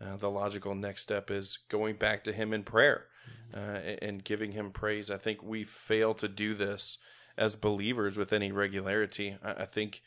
Uh, 0.01 0.15
the 0.15 0.29
logical 0.29 0.75
next 0.75 1.01
step 1.01 1.29
is 1.29 1.59
going 1.69 1.95
back 1.95 2.23
to 2.23 2.31
him 2.31 2.53
in 2.53 2.63
prayer 2.63 3.07
uh, 3.53 3.79
and 4.01 4.23
giving 4.23 4.53
him 4.53 4.71
praise. 4.71 5.11
I 5.11 5.17
think 5.17 5.43
we 5.43 5.63
fail 5.63 6.13
to 6.15 6.27
do 6.27 6.53
this 6.53 6.97
as 7.37 7.55
believers 7.55 8.17
with 8.17 8.31
any 8.31 8.51
regularity. 8.51 9.37
I, 9.43 9.51
I 9.51 9.65
think 9.65 10.01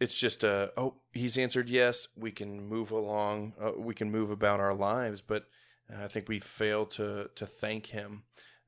it's 0.00 0.18
just 0.18 0.44
a 0.44 0.70
oh 0.76 0.94
he's 1.12 1.36
answered 1.36 1.68
yes 1.68 2.06
we 2.16 2.30
can 2.30 2.68
move 2.68 2.92
along 2.92 3.52
uh, 3.60 3.72
we 3.76 3.94
can 3.94 4.08
move 4.12 4.30
about 4.30 4.60
our 4.60 4.72
lives 4.72 5.20
but 5.20 5.46
uh, 5.92 6.04
i 6.04 6.06
think 6.06 6.28
we 6.28 6.38
fail 6.38 6.86
to 6.86 7.28
to 7.34 7.44
thank 7.44 7.86
him 7.86 8.22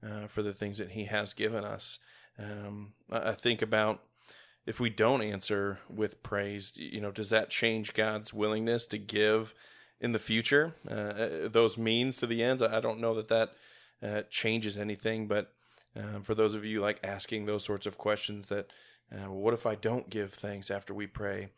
uh, 0.04 0.26
for 0.26 0.42
the 0.42 0.52
things 0.52 0.78
that 0.78 0.90
he 0.90 1.04
has 1.04 1.32
given 1.32 1.64
us 1.64 2.00
um, 2.40 2.92
I 3.10 3.32
think 3.32 3.62
about 3.62 4.02
if 4.66 4.78
we 4.78 4.90
don't 4.90 5.22
answer 5.22 5.78
with 5.88 6.22
praise 6.22 6.72
you 6.76 7.00
know 7.00 7.10
does 7.10 7.30
that 7.30 7.50
change 7.50 7.94
god's 7.94 8.32
willingness 8.32 8.86
to 8.86 8.98
give 8.98 9.54
in 10.00 10.12
the 10.12 10.18
future 10.18 10.74
uh, 10.90 10.94
uh, 10.94 11.48
those 11.48 11.76
means 11.76 12.16
to 12.18 12.26
the 12.26 12.42
ends 12.42 12.62
i 12.62 12.80
don't 12.80 13.00
know 13.00 13.14
that 13.14 13.28
that 13.28 13.50
uh, 14.02 14.22
changes 14.30 14.78
anything 14.78 15.26
but 15.26 15.52
for 16.22 16.36
those 16.36 16.54
of 16.54 16.64
you 16.64 16.80
like 16.80 17.00
asking 17.02 17.44
those 17.44 17.64
sorts 17.64 17.84
of 17.84 17.98
questions 17.98 18.46
that 18.46 18.70
uh, 19.12 19.30
what 19.30 19.54
if 19.54 19.66
I 19.66 19.74
don't 19.74 20.08
give 20.08 20.32
thanks 20.32 20.70
after 20.70 20.94
we 20.94 21.06
pray? 21.06 21.48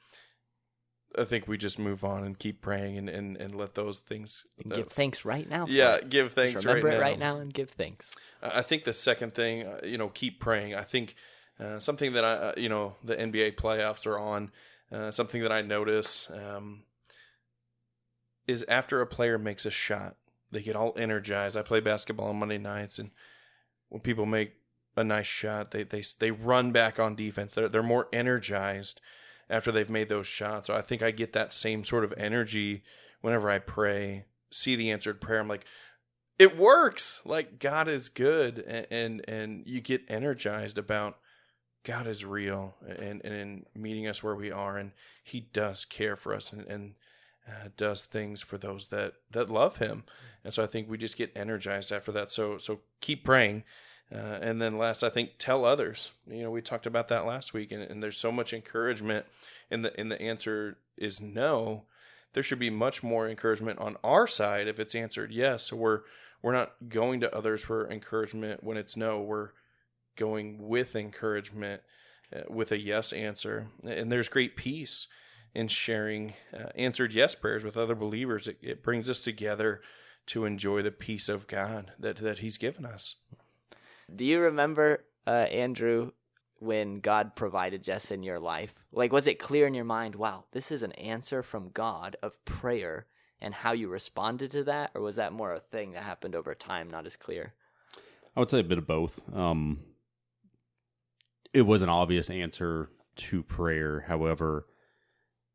I 1.18 1.24
think 1.24 1.46
we 1.46 1.58
just 1.58 1.78
move 1.78 2.04
on 2.04 2.24
and 2.24 2.38
keep 2.38 2.62
praying 2.62 2.96
and, 2.96 3.08
and, 3.08 3.36
and 3.36 3.54
let 3.54 3.74
those 3.74 3.98
things 3.98 4.46
uh, 4.64 4.74
give 4.74 4.88
thanks 4.88 5.26
right 5.26 5.46
now. 5.46 5.66
Yeah, 5.68 6.00
give 6.00 6.32
thanks 6.32 6.52
just 6.52 6.64
remember 6.64 6.88
right 6.88 6.94
it 6.94 6.98
now. 6.98 7.02
right 7.02 7.18
now 7.18 7.36
and 7.36 7.52
give 7.52 7.68
thanks. 7.68 8.14
I 8.42 8.62
think 8.62 8.84
the 8.84 8.94
second 8.94 9.34
thing, 9.34 9.66
uh, 9.66 9.80
you 9.84 9.98
know, 9.98 10.08
keep 10.08 10.40
praying. 10.40 10.74
I 10.74 10.82
think 10.82 11.14
uh, 11.62 11.78
something 11.78 12.12
that 12.14 12.24
I, 12.24 12.32
uh, 12.32 12.52
you 12.56 12.68
know, 12.68 12.96
the 13.04 13.16
NBA 13.16 13.56
playoffs 13.56 14.06
are 14.06 14.18
on. 14.18 14.50
Uh, 14.90 15.10
something 15.10 15.40
that 15.42 15.52
I 15.52 15.62
notice 15.62 16.30
um, 16.30 16.82
is 18.46 18.62
after 18.68 19.00
a 19.00 19.06
player 19.06 19.38
makes 19.38 19.64
a 19.64 19.70
shot, 19.70 20.16
they 20.50 20.60
get 20.60 20.76
all 20.76 20.92
energized. 20.98 21.56
I 21.56 21.62
play 21.62 21.80
basketball 21.80 22.28
on 22.28 22.38
Monday 22.38 22.58
nights, 22.58 22.98
and 22.98 23.10
when 23.88 24.02
people 24.02 24.26
make 24.26 24.52
a 24.96 25.04
nice 25.04 25.26
shot. 25.26 25.70
They 25.70 25.84
they 25.84 26.02
they 26.18 26.30
run 26.30 26.72
back 26.72 26.98
on 26.98 27.14
defense. 27.14 27.54
They're 27.54 27.68
they're 27.68 27.82
more 27.82 28.08
energized 28.12 29.00
after 29.48 29.72
they've 29.72 29.90
made 29.90 30.08
those 30.08 30.26
shots. 30.26 30.66
So 30.66 30.76
I 30.76 30.82
think 30.82 31.02
I 31.02 31.10
get 31.10 31.32
that 31.32 31.52
same 31.52 31.84
sort 31.84 32.04
of 32.04 32.14
energy 32.16 32.82
whenever 33.20 33.50
I 33.50 33.58
pray, 33.58 34.26
see 34.50 34.76
the 34.76 34.90
answered 34.90 35.20
prayer. 35.20 35.40
I'm 35.40 35.48
like, 35.48 35.64
it 36.38 36.56
works. 36.56 37.22
Like 37.24 37.58
God 37.58 37.88
is 37.88 38.08
good, 38.08 38.58
and 38.58 38.86
and, 38.90 39.28
and 39.28 39.66
you 39.66 39.80
get 39.80 40.02
energized 40.08 40.78
about 40.78 41.18
God 41.84 42.06
is 42.06 42.24
real, 42.24 42.74
and 42.86 43.20
and 43.24 43.34
in 43.34 43.66
meeting 43.74 44.06
us 44.06 44.22
where 44.22 44.34
we 44.34 44.50
are, 44.50 44.78
and 44.78 44.92
He 45.22 45.40
does 45.40 45.84
care 45.84 46.16
for 46.16 46.34
us, 46.34 46.52
and. 46.52 46.66
and 46.66 46.94
uh, 47.44 47.70
does 47.76 48.04
things 48.04 48.40
for 48.40 48.56
those 48.56 48.86
that 48.86 49.14
that 49.32 49.50
love 49.50 49.78
him 49.78 50.04
and 50.44 50.54
so 50.54 50.62
i 50.62 50.66
think 50.68 50.88
we 50.88 50.96
just 50.96 51.16
get 51.16 51.32
energized 51.34 51.90
after 51.90 52.12
that 52.12 52.30
so 52.30 52.56
so 52.56 52.82
keep 53.00 53.24
praying 53.24 53.64
uh, 54.14 54.38
and 54.42 54.60
then 54.60 54.76
last, 54.76 55.02
I 55.02 55.08
think 55.08 55.32
tell 55.38 55.64
others. 55.64 56.12
You 56.30 56.42
know, 56.42 56.50
we 56.50 56.60
talked 56.60 56.86
about 56.86 57.08
that 57.08 57.24
last 57.24 57.54
week, 57.54 57.72
and, 57.72 57.82
and 57.82 58.02
there's 58.02 58.18
so 58.18 58.30
much 58.30 58.52
encouragement, 58.52 59.24
and 59.70 59.84
the 59.84 59.98
and 59.98 60.10
the 60.10 60.20
answer 60.20 60.76
is 60.98 61.20
no. 61.20 61.84
There 62.34 62.42
should 62.42 62.58
be 62.58 62.70
much 62.70 63.02
more 63.02 63.28
encouragement 63.28 63.78
on 63.78 63.96
our 64.04 64.26
side 64.26 64.68
if 64.68 64.78
it's 64.78 64.94
answered 64.94 65.32
yes. 65.32 65.64
So 65.64 65.76
we're 65.76 66.00
we're 66.42 66.52
not 66.52 66.72
going 66.88 67.20
to 67.20 67.34
others 67.34 67.64
for 67.64 67.90
encouragement 67.90 68.62
when 68.62 68.76
it's 68.76 68.96
no. 68.96 69.20
We're 69.20 69.50
going 70.16 70.68
with 70.68 70.96
encouragement 70.96 71.82
uh, 72.34 72.42
with 72.48 72.72
a 72.72 72.78
yes 72.78 73.12
answer, 73.12 73.68
and 73.84 74.10
there's 74.10 74.28
great 74.28 74.56
peace 74.56 75.08
in 75.54 75.68
sharing 75.68 76.34
uh, 76.52 76.70
answered 76.74 77.12
yes 77.12 77.34
prayers 77.34 77.64
with 77.64 77.76
other 77.76 77.94
believers. 77.94 78.48
It, 78.48 78.58
it 78.62 78.82
brings 78.82 79.10
us 79.10 79.20
together 79.20 79.80
to 80.26 80.44
enjoy 80.44 80.82
the 80.82 80.92
peace 80.92 81.28
of 81.28 81.46
God 81.46 81.92
that 81.98 82.16
that 82.18 82.38
He's 82.38 82.58
given 82.58 82.86
us. 82.86 83.16
Do 84.14 84.24
you 84.24 84.40
remember, 84.40 85.04
uh, 85.26 85.30
Andrew, 85.30 86.12
when 86.58 87.00
God 87.00 87.34
provided 87.34 87.82
Jess 87.82 88.10
in 88.10 88.22
your 88.22 88.38
life? 88.38 88.74
Like, 88.92 89.12
was 89.12 89.26
it 89.26 89.38
clear 89.38 89.66
in 89.66 89.74
your 89.74 89.84
mind, 89.84 90.14
wow, 90.14 90.44
this 90.52 90.70
is 90.70 90.82
an 90.82 90.92
answer 90.92 91.42
from 91.42 91.70
God 91.70 92.16
of 92.22 92.42
prayer 92.44 93.06
and 93.40 93.52
how 93.54 93.72
you 93.72 93.88
responded 93.88 94.50
to 94.52 94.64
that? 94.64 94.90
Or 94.94 95.00
was 95.00 95.16
that 95.16 95.32
more 95.32 95.52
a 95.52 95.60
thing 95.60 95.92
that 95.92 96.02
happened 96.02 96.34
over 96.34 96.54
time, 96.54 96.88
not 96.88 97.06
as 97.06 97.16
clear? 97.16 97.54
I 98.36 98.40
would 98.40 98.50
say 98.50 98.60
a 98.60 98.64
bit 98.64 98.78
of 98.78 98.86
both. 98.86 99.20
Um, 99.34 99.80
it 101.52 101.62
was 101.62 101.82
an 101.82 101.88
obvious 101.88 102.30
answer 102.30 102.88
to 103.16 103.42
prayer. 103.42 104.04
However, 104.08 104.66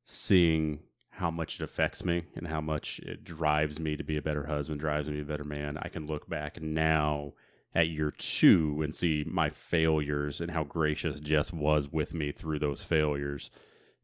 seeing 0.06 0.80
how 1.10 1.32
much 1.32 1.60
it 1.60 1.64
affects 1.64 2.06
me 2.06 2.24
and 2.36 2.48
how 2.48 2.62
much 2.62 3.00
it 3.00 3.24
drives 3.24 3.80
me 3.80 3.96
to 3.96 4.04
be 4.04 4.18
a 4.18 4.22
better 4.22 4.46
husband, 4.46 4.80
drives 4.80 5.08
me 5.08 5.18
to 5.18 5.24
be 5.24 5.34
a 5.34 5.38
better 5.38 5.44
man, 5.44 5.78
I 5.82 5.90
can 5.90 6.06
look 6.06 6.30
back 6.30 6.62
now 6.62 7.34
at 7.74 7.88
year 7.88 8.12
two 8.12 8.82
and 8.84 8.94
see 8.94 9.24
my 9.28 9.50
failures 9.50 10.40
and 10.40 10.52
how 10.52 10.64
gracious 10.64 11.20
Jess 11.20 11.52
was 11.52 11.92
with 11.92 12.14
me 12.14 12.32
through 12.32 12.60
those 12.60 12.84
failures 12.84 13.50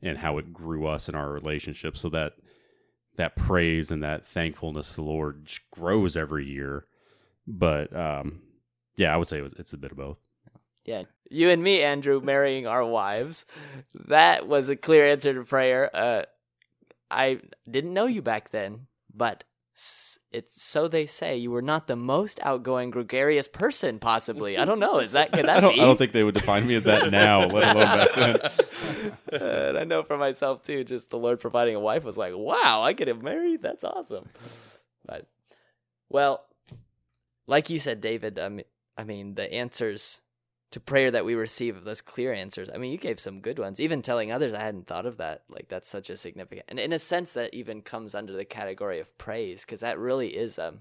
and 0.01 0.17
how 0.17 0.38
it 0.38 0.51
grew 0.51 0.88
us 0.88 1.08
in 1.08 1.15
our 1.15 1.32
relationship. 1.32 1.95
So 1.97 2.10
that 2.10 2.34
that 3.15 3.36
praise 3.36 3.91
and 3.91 4.01
that 4.01 4.25
thankfulness 4.25 4.89
to 4.89 4.95
the 4.95 5.01
Lord 5.03 5.47
grows 5.71 6.17
every 6.17 6.45
year. 6.45 6.88
But 7.45 7.95
um, 7.95 8.41
yeah, 8.95 9.13
I 9.13 9.17
would 9.17 9.27
say 9.27 9.38
it 9.38 9.43
was, 9.43 9.53
it's 9.53 9.73
a 9.73 9.77
bit 9.77 9.91
of 9.91 9.97
both. 9.97 10.17
Yeah, 10.86 11.04
you 11.30 11.50
and 11.50 11.63
me, 11.63 11.82
Andrew, 11.82 12.19
marrying 12.22 12.67
our 12.67 12.86
wives. 12.86 13.46
That 14.08 14.48
was 14.48 14.69
a 14.69 14.76
clear 14.76 15.06
answer 15.06 15.34
to 15.34 15.43
prayer. 15.43 15.89
Uh, 15.93 16.24
I 17.10 17.39
didn't 17.69 17.93
know 17.93 18.06
you 18.06 18.22
back 18.22 18.50
then, 18.50 18.88
but 19.13 19.43
it's 20.32 20.62
so 20.62 20.88
they 20.88 21.06
say 21.06 21.36
you 21.36 21.50
were 21.50 21.62
not 21.62 21.88
the 21.88 21.96
most 21.96 22.39
outgoing 22.43 22.91
gregarious 22.91 23.48
person 23.48 24.00
possibly. 24.00 24.58
I 24.58 24.65
don't 24.65 24.80
know. 24.80 25.00
Is 25.00 25.13
that 25.13 25.32
could 25.32 25.46
that 25.46 25.58
I 25.58 25.60
don't, 25.62 25.76
be? 25.76 25.82
I 25.82 25.86
don't 25.86 25.98
think 25.98 26.12
they 26.12 26.24
would 26.24 26.36
define 26.36 26.67
me 26.67 26.76
as 26.76 26.84
that 26.84 27.10
now 27.12 27.48
let 27.48 27.76
alone 27.76 27.98
back 27.98 28.13
then. 28.13 28.38
And 29.32 29.78
i 29.78 29.84
know 29.84 30.04
for 30.04 30.17
myself 30.17 30.62
too 30.62 30.84
just 30.84 31.10
the 31.10 31.17
lord 31.17 31.41
providing 31.41 31.76
a 31.76 31.80
wife 31.80 32.04
was 32.04 32.17
like 32.17 32.34
wow 32.36 32.84
i 32.84 32.93
could 32.93 33.08
have 33.08 33.24
married? 33.24 33.62
That's 33.62 33.84
awesome. 33.84 34.30
But 35.06 35.28
well 36.10 36.46
like 37.48 37.69
you 37.69 37.80
said 37.80 38.00
david 38.00 38.38
i 38.38 38.50
mean, 38.50 38.65
I 38.98 39.04
mean 39.04 39.36
the 39.36 39.52
answers 39.52 40.22
to 40.74 40.80
prayer 40.80 41.12
that 41.12 41.24
we 41.24 41.36
receive 41.36 41.84
those 41.84 42.02
clear 42.02 42.34
answers. 42.34 42.68
I 42.74 42.78
mean, 42.78 42.92
you 42.92 42.98
gave 42.98 43.20
some 43.20 43.42
good 43.42 43.60
ones. 43.60 43.80
Even 43.80 44.02
telling 44.02 44.32
others, 44.32 44.54
I 44.54 44.62
hadn't 44.62 44.88
thought 44.88 45.06
of 45.06 45.18
that. 45.18 45.44
Like 45.48 45.70
that's 45.70 45.88
such 45.88 46.10
a 46.10 46.18
significant, 46.18 46.66
and 46.68 46.80
in 46.80 46.92
a 46.92 47.00
sense, 47.00 47.32
that 47.34 47.54
even 47.54 47.82
comes 47.82 48.16
under 48.16 48.34
the 48.34 48.44
category 48.44 49.00
of 49.00 49.16
praise 49.18 49.64
because 49.64 49.82
that 49.82 50.00
really 50.00 50.36
is 50.36 50.58
a 50.58 50.76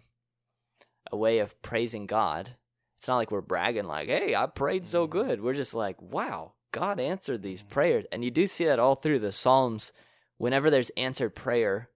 a 1.10 1.16
way 1.16 1.40
of 1.40 1.60
praising 1.60 2.06
God. 2.06 2.56
It's 2.96 3.06
not 3.06 3.16
like 3.16 3.30
we're 3.30 3.42
bragging, 3.42 3.84
like, 3.84 4.08
"Hey, 4.08 4.34
I 4.34 4.46
prayed 4.46 4.86
so 4.86 5.06
mm-hmm. 5.06 5.18
good." 5.18 5.42
We're 5.42 5.52
just 5.52 5.74
like, 5.74 6.00
"Wow, 6.00 6.54
God 6.72 6.98
answered 6.98 7.42
these 7.42 7.62
mm-hmm. 7.62 7.72
prayers," 7.72 8.06
and 8.10 8.24
you 8.24 8.30
do 8.30 8.46
see 8.46 8.64
that 8.64 8.78
all 8.78 8.94
through 8.94 9.18
the 9.18 9.32
Psalms. 9.32 9.92
Whenever 10.38 10.70
there's 10.70 10.90
answered 10.96 11.34
prayer, 11.34 11.90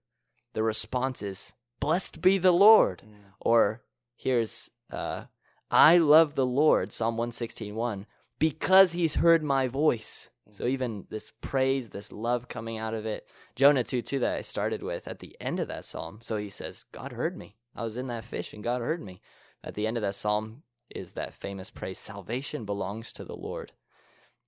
the 0.53 0.61
response 0.61 1.23
is, 1.23 1.53
"Blessed 1.79 2.21
be 2.21 2.37
the 2.37 2.53
Lord," 2.53 3.01
mm. 3.03 3.15
or 3.39 3.81
here's 4.15 4.69
uh, 4.91 5.25
I 5.69 5.97
love 5.97 6.35
the 6.35 6.45
Lord, 6.45 6.91
Psalm 6.91 7.17
116, 7.17 7.75
1, 7.75 8.05
because 8.39 8.93
he's 8.93 9.15
heard 9.15 9.43
my 9.43 9.67
voice. 9.67 10.29
So 10.49 10.63
mm. 10.63 10.69
even 10.69 11.05
this 11.09 11.31
praise, 11.41 11.89
this 11.89 12.11
love 12.11 12.47
coming 12.47 12.77
out 12.77 12.93
of 12.93 13.05
it. 13.05 13.27
Jonah 13.55 13.83
2 13.83 14.01
2 14.01 14.19
that 14.19 14.37
I 14.37 14.41
started 14.41 14.81
with 14.81 15.07
at 15.07 15.19
the 15.19 15.35
end 15.39 15.59
of 15.59 15.67
that 15.67 15.85
psalm. 15.85 16.19
So 16.21 16.37
he 16.37 16.49
says, 16.49 16.85
God 16.91 17.11
heard 17.11 17.37
me. 17.37 17.55
I 17.75 17.83
was 17.83 17.97
in 17.97 18.07
that 18.07 18.23
fish 18.23 18.53
and 18.53 18.63
God 18.63 18.81
heard 18.81 19.01
me. 19.01 19.21
at 19.63 19.75
the 19.75 19.87
end 19.87 19.97
of 19.97 20.03
that 20.03 20.15
psalm 20.15 20.63
is 20.89 21.13
that 21.13 21.33
famous 21.33 21.69
praise 21.69 21.99
salvation 21.99 22.63
belongs 22.65 23.11
to 23.13 23.25
the 23.25 23.35
Lord. 23.35 23.73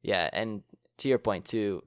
Yeah, 0.01 0.29
and 0.32 0.63
to 0.97 1.10
your 1.10 1.19
point 1.19 1.45
too, 1.45 1.84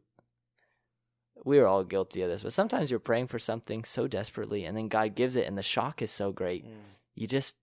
we 1.45 1.59
are 1.59 1.67
all 1.67 1.83
guilty 1.83 2.23
of 2.23 2.29
this, 2.29 2.43
but 2.43 2.53
sometimes 2.53 2.91
you're 2.91 3.01
praying 3.01 3.29
for 3.29 3.39
something 3.39 3.85
so 3.85 4.07
desperately 4.07 4.65
and 4.65 4.77
then 4.77 4.89
God 4.89 5.15
gives 5.15 5.35
it 5.35 5.47
and 5.47 5.57
the 5.57 5.63
shock 5.63 6.03
is 6.03 6.11
so 6.11 6.31
great. 6.31 6.67
You 7.15 7.27
just 7.27 7.57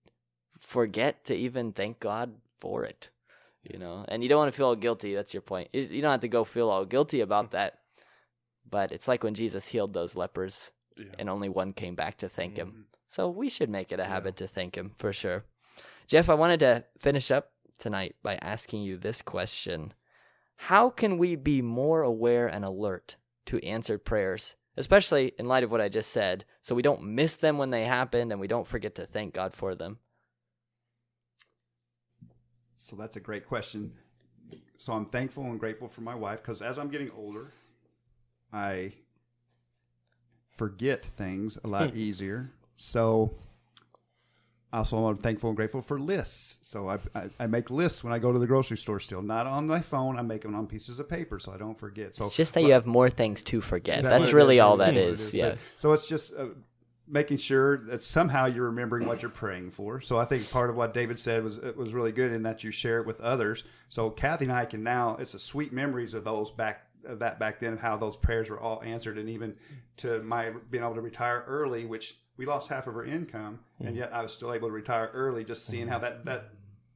forget 0.59 1.25
to 1.25 1.35
even 1.35 1.71
thank 1.73 1.99
God 1.99 2.35
for 2.59 2.83
it. 2.85 3.09
You 3.63 3.77
know, 3.77 4.05
and 4.07 4.23
you 4.23 4.29
don't 4.29 4.37
want 4.39 4.51
to 4.51 4.55
feel 4.57 4.67
all 4.67 4.75
guilty. 4.75 5.13
That's 5.13 5.33
your 5.33 5.41
point. 5.41 5.69
You 5.73 6.01
don't 6.01 6.11
have 6.11 6.19
to 6.21 6.27
go 6.29 6.43
feel 6.43 6.69
all 6.69 6.85
guilty 6.85 7.19
about 7.21 7.51
that. 7.51 7.79
But 8.69 8.91
it's 8.91 9.07
like 9.07 9.23
when 9.23 9.33
Jesus 9.33 9.67
healed 9.67 9.93
those 9.93 10.15
lepers 10.15 10.71
Yeah. 10.95 11.05
and 11.17 11.29
only 11.29 11.49
one 11.49 11.73
came 11.73 11.95
back 11.95 12.17
to 12.19 12.29
thank 12.29 12.57
him. 12.57 12.71
Mhm. 12.71 12.83
So 13.07 13.29
we 13.29 13.49
should 13.49 13.69
make 13.69 13.91
it 13.91 13.99
a 13.99 14.05
habit 14.05 14.35
to 14.37 14.47
thank 14.47 14.75
him 14.77 14.91
for 14.95 15.11
sure. 15.11 15.43
Jeff, 16.07 16.29
I 16.29 16.35
wanted 16.35 16.59
to 16.61 16.85
finish 16.97 17.31
up 17.31 17.51
tonight 17.79 18.15
by 18.21 18.35
asking 18.35 18.83
you 18.83 18.97
this 18.97 19.21
question 19.21 19.93
How 20.55 20.89
can 20.89 21.17
we 21.17 21.35
be 21.35 21.61
more 21.61 22.01
aware 22.01 22.47
and 22.47 22.63
alert 22.65 23.15
to 23.45 23.63
answered 23.65 24.05
prayers, 24.05 24.55
especially 24.77 25.33
in 25.39 25.47
light 25.47 25.63
of 25.63 25.71
what 25.71 25.81
I 25.81 25.89
just 25.89 26.11
said, 26.11 26.45
so 26.61 26.75
we 26.75 26.81
don't 26.81 27.01
miss 27.03 27.35
them 27.35 27.57
when 27.57 27.69
they 27.71 27.85
happen 27.85 28.31
and 28.31 28.39
we 28.39 28.47
don't 28.47 28.67
forget 28.67 28.95
to 28.95 29.05
thank 29.05 29.33
God 29.33 29.53
for 29.53 29.73
them? 29.75 29.99
So 32.81 32.95
that's 32.95 33.17
a 33.17 33.19
great 33.19 33.45
question. 33.45 33.91
So 34.77 34.93
I'm 34.93 35.05
thankful 35.05 35.43
and 35.43 35.59
grateful 35.59 35.89
for 35.89 35.99
my 35.99 36.15
wife 36.15 36.41
because 36.41 36.61
as 36.61 36.77
I'm 36.79 36.87
getting 36.87 37.11
older, 37.11 37.51
I 38.53 38.93
forget 40.55 41.03
things 41.03 41.57
a 41.63 41.67
lot 41.67 41.93
easier. 41.93 42.51
So 42.77 43.35
I 44.71 44.77
also 44.77 45.05
I'm 45.07 45.17
thankful 45.17 45.49
and 45.49 45.57
grateful 45.57 45.81
for 45.81 45.99
lists. 45.99 46.57
So 46.61 46.87
I, 46.87 46.97
I, 47.13 47.29
I 47.41 47.47
make 47.47 47.69
lists 47.69 48.01
when 48.01 48.13
I 48.13 48.19
go 48.19 48.31
to 48.31 48.39
the 48.39 48.47
grocery 48.47 48.77
store 48.77 49.01
still, 49.01 49.21
not 49.21 49.45
on 49.45 49.67
my 49.67 49.81
phone. 49.81 50.17
I 50.17 50.21
make 50.21 50.43
them 50.43 50.55
on 50.55 50.65
pieces 50.65 50.99
of 50.99 51.09
paper 51.09 51.37
so 51.37 51.51
I 51.51 51.57
don't 51.57 51.77
forget. 51.77 52.15
So 52.15 52.27
It's 52.27 52.35
just 52.37 52.53
that 52.53 52.61
you 52.63 52.71
have 52.71 52.85
more 52.85 53.09
things 53.09 53.43
to 53.43 53.59
forget. 53.59 54.03
That's 54.03 54.31
really 54.31 54.61
all 54.61 54.77
that 54.77 54.95
is. 54.95 55.19
is. 55.19 55.33
Yeah. 55.35 55.49
But- 55.49 55.57
So 55.75 55.91
it's 55.91 56.07
just 56.07 56.33
uh, 56.33 56.45
making 57.09 57.37
sure 57.37 57.77
that 57.77 58.03
somehow 58.03 58.45
you're 58.45 58.65
remembering 58.65 59.07
what 59.07 59.21
you're 59.21 59.31
praying 59.31 59.71
for. 59.71 59.99
So 59.99 60.17
I 60.17 60.25
think 60.25 60.49
part 60.49 60.69
of 60.69 60.75
what 60.75 60.93
David 60.93 61.19
said 61.19 61.43
was 61.43 61.57
it 61.57 61.75
was 61.75 61.91
really 61.93 62.11
good 62.11 62.31
in 62.31 62.43
that 62.43 62.63
you 62.63 62.71
share 62.71 62.99
it 62.99 63.07
with 63.07 63.19
others. 63.19 63.63
So 63.89 64.09
Kathy 64.09 64.45
and 64.45 64.53
I 64.53 64.65
can 64.65 64.83
now 64.83 65.17
it's 65.19 65.33
a 65.33 65.39
sweet 65.39 65.73
memories 65.73 66.13
of 66.13 66.23
those 66.23 66.51
back 66.51 66.85
of 67.05 67.19
that 67.19 67.39
back 67.39 67.59
then 67.59 67.73
of 67.73 67.79
how 67.79 67.97
those 67.97 68.15
prayers 68.15 68.49
were 68.49 68.59
all 68.59 68.81
answered 68.83 69.17
and 69.17 69.29
even 69.29 69.55
to 69.97 70.21
my 70.21 70.51
being 70.69 70.83
able 70.83 70.95
to 70.95 71.01
retire 71.01 71.45
early 71.47 71.85
which 71.85 72.17
we 72.35 72.45
lost 72.45 72.67
half 72.67 72.87
of 72.87 72.95
our 72.95 73.05
income 73.05 73.59
and 73.79 73.95
yet 73.95 74.13
I 74.13 74.21
was 74.21 74.33
still 74.33 74.53
able 74.53 74.67
to 74.67 74.73
retire 74.73 75.09
early 75.13 75.45
just 75.45 75.65
seeing 75.65 75.87
how 75.87 75.99
that 75.99 76.25
that 76.25 76.49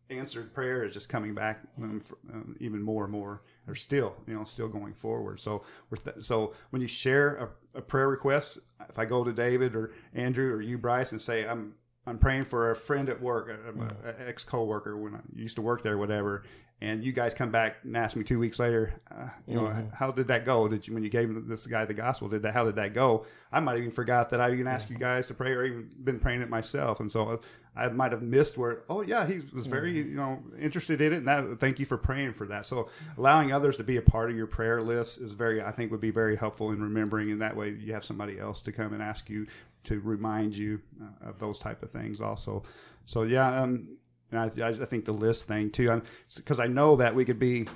answered 0.09 0.53
prayer 0.53 0.83
is 0.83 0.93
just 0.93 1.07
coming 1.07 1.33
back 1.33 1.61
um, 1.81 2.01
f- 2.03 2.17
um, 2.33 2.57
even 2.59 2.81
more 2.81 3.03
and 3.05 3.13
more 3.13 3.43
or 3.67 3.75
still 3.75 4.15
you 4.27 4.33
know 4.33 4.43
still 4.43 4.67
going 4.67 4.93
forward. 4.93 5.39
So 5.39 5.63
we're 5.89 5.97
th- 5.97 6.23
so 6.23 6.53
when 6.71 6.81
you 6.81 6.87
share 6.87 7.35
a, 7.35 7.79
a 7.79 7.81
prayer 7.81 8.09
request 8.09 8.59
if 8.89 8.99
i 8.99 9.05
go 9.05 9.23
to 9.23 9.31
david 9.31 9.75
or 9.75 9.91
andrew 10.13 10.53
or 10.53 10.61
you 10.61 10.77
bryce 10.77 11.11
and 11.11 11.21
say 11.21 11.47
i'm 11.47 11.73
i'm 12.05 12.17
praying 12.17 12.43
for 12.43 12.71
a 12.71 12.75
friend 12.75 13.09
at 13.09 13.21
work 13.21 13.49
a, 13.49 13.69
a, 13.69 13.73
mm. 13.73 14.05
a 14.05 14.27
ex 14.27 14.43
coworker 14.43 14.97
when 14.97 15.15
i 15.15 15.19
used 15.35 15.55
to 15.55 15.61
work 15.61 15.81
there 15.83 15.97
whatever 15.97 16.43
and 16.83 17.01
you 17.01 17.13
guys 17.13 17.33
come 17.33 17.49
back 17.49 17.77
and 17.83 17.95
ask 17.95 18.17
me 18.17 18.25
two 18.25 18.37
weeks 18.37 18.59
later, 18.59 18.93
uh, 19.09 19.29
you 19.47 19.55
know, 19.55 19.89
how 19.97 20.11
did 20.11 20.27
that 20.27 20.43
go? 20.43 20.67
Did 20.67 20.85
you 20.85 20.93
when 20.93 21.01
you 21.01 21.09
gave 21.09 21.47
this 21.47 21.65
guy 21.65 21.85
the 21.85 21.93
gospel? 21.93 22.27
Did 22.27 22.41
that? 22.41 22.53
How 22.53 22.65
did 22.65 22.75
that 22.75 22.93
go? 22.93 23.25
I 23.53 23.61
might 23.61 23.77
even 23.77 23.89
forgot 23.89 24.29
that 24.31 24.41
I 24.41 24.51
even 24.51 24.67
asked 24.67 24.89
you 24.89 24.97
guys 24.97 25.27
to 25.27 25.33
pray, 25.33 25.53
or 25.53 25.63
even 25.63 25.89
been 26.03 26.19
praying 26.19 26.41
it 26.41 26.49
myself, 26.49 26.99
and 26.99 27.09
so 27.09 27.39
I 27.73 27.87
might 27.87 28.11
have 28.11 28.21
missed 28.21 28.57
where. 28.57 28.83
Oh 28.89 29.01
yeah, 29.01 29.25
he 29.25 29.39
was 29.53 29.65
very 29.65 29.93
you 29.93 30.15
know 30.15 30.43
interested 30.59 30.99
in 30.99 31.13
it, 31.13 31.17
and 31.17 31.27
that. 31.27 31.57
Thank 31.57 31.79
you 31.79 31.85
for 31.85 31.97
praying 31.97 32.33
for 32.33 32.47
that. 32.47 32.65
So 32.65 32.89
allowing 33.17 33.53
others 33.53 33.77
to 33.77 33.83
be 33.85 33.95
a 33.95 34.01
part 34.01 34.29
of 34.29 34.35
your 34.35 34.47
prayer 34.47 34.81
list 34.81 35.21
is 35.21 35.31
very, 35.31 35.61
I 35.61 35.71
think, 35.71 35.89
would 35.89 36.01
be 36.01 36.11
very 36.11 36.35
helpful 36.35 36.71
in 36.71 36.81
remembering, 36.81 37.31
and 37.31 37.41
that 37.41 37.55
way 37.55 37.69
you 37.69 37.93
have 37.93 38.03
somebody 38.03 38.39
else 38.39 38.61
to 38.63 38.73
come 38.73 38.91
and 38.91 39.01
ask 39.01 39.29
you 39.29 39.47
to 39.85 40.01
remind 40.01 40.53
you 40.57 40.81
uh, 41.01 41.29
of 41.29 41.39
those 41.39 41.57
type 41.57 41.81
of 41.81 41.91
things 41.91 42.19
also. 42.19 42.63
So 43.05 43.23
yeah, 43.23 43.61
um, 43.61 43.87
and 44.33 44.63
I, 44.63 44.67
I 44.67 44.85
think 44.85 45.05
the 45.05 45.13
list 45.13 45.47
thing 45.47 45.69
too, 45.69 46.01
because 46.35 46.59
I 46.59 46.67
know 46.67 46.95
that 46.97 47.15
we 47.15 47.25
could 47.25 47.39
be 47.39 47.67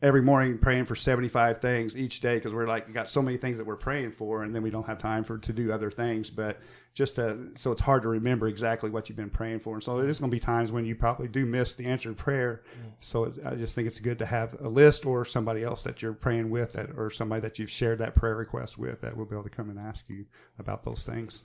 every 0.00 0.22
morning 0.22 0.58
praying 0.58 0.84
for 0.84 0.94
75 0.94 1.60
things 1.60 1.96
each 1.96 2.20
day 2.20 2.36
because 2.36 2.52
we're 2.52 2.66
like 2.66 2.92
got 2.92 3.08
so 3.08 3.20
many 3.20 3.36
things 3.36 3.58
that 3.58 3.66
we're 3.66 3.76
praying 3.76 4.12
for 4.12 4.44
and 4.44 4.54
then 4.54 4.62
we 4.62 4.70
don't 4.70 4.86
have 4.86 4.98
time 4.98 5.24
for 5.24 5.38
to 5.38 5.52
do 5.52 5.72
other 5.72 5.90
things. 5.90 6.30
But 6.30 6.60
just 6.94 7.16
to, 7.16 7.48
so 7.56 7.72
it's 7.72 7.80
hard 7.80 8.02
to 8.02 8.08
remember 8.08 8.48
exactly 8.48 8.90
what 8.90 9.08
you've 9.08 9.16
been 9.16 9.30
praying 9.30 9.60
for. 9.60 9.74
And 9.74 9.82
so 9.82 10.00
there's 10.00 10.18
going 10.20 10.30
to 10.30 10.34
be 10.34 10.40
times 10.40 10.70
when 10.70 10.84
you 10.84 10.94
probably 10.94 11.28
do 11.28 11.46
miss 11.46 11.74
the 11.74 11.86
answered 11.86 12.16
prayer. 12.16 12.62
Mm. 12.80 12.92
So 13.00 13.32
i 13.44 13.54
just 13.54 13.74
think 13.74 13.88
it's 13.88 14.00
good 14.00 14.18
to 14.20 14.26
have 14.26 14.60
a 14.60 14.68
list 14.68 15.04
or 15.04 15.24
somebody 15.24 15.62
else 15.62 15.82
that 15.82 16.00
you're 16.00 16.12
praying 16.12 16.50
with 16.50 16.72
that 16.74 16.90
or 16.96 17.10
somebody 17.10 17.40
that 17.42 17.58
you've 17.58 17.70
shared 17.70 17.98
that 17.98 18.14
prayer 18.14 18.36
request 18.36 18.78
with 18.78 19.00
that 19.00 19.16
will 19.16 19.26
be 19.26 19.34
able 19.34 19.44
to 19.44 19.50
come 19.50 19.70
and 19.70 19.78
ask 19.78 20.04
you 20.08 20.26
about 20.58 20.84
those 20.84 21.04
things. 21.04 21.42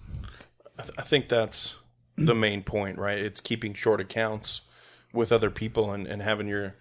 I, 0.78 0.84
th- 0.84 0.96
I 0.98 1.02
think 1.04 1.30
that's 1.30 1.76
the 2.18 2.36
main 2.36 2.64
point, 2.64 2.98
right? 2.98 3.18
It's 3.18 3.42
keeping 3.42 3.74
short 3.74 4.00
accounts 4.00 4.62
with 5.14 5.32
other 5.32 5.50
people 5.50 5.92
and, 5.92 6.08
and 6.08 6.22
having 6.22 6.48
your 6.48 6.76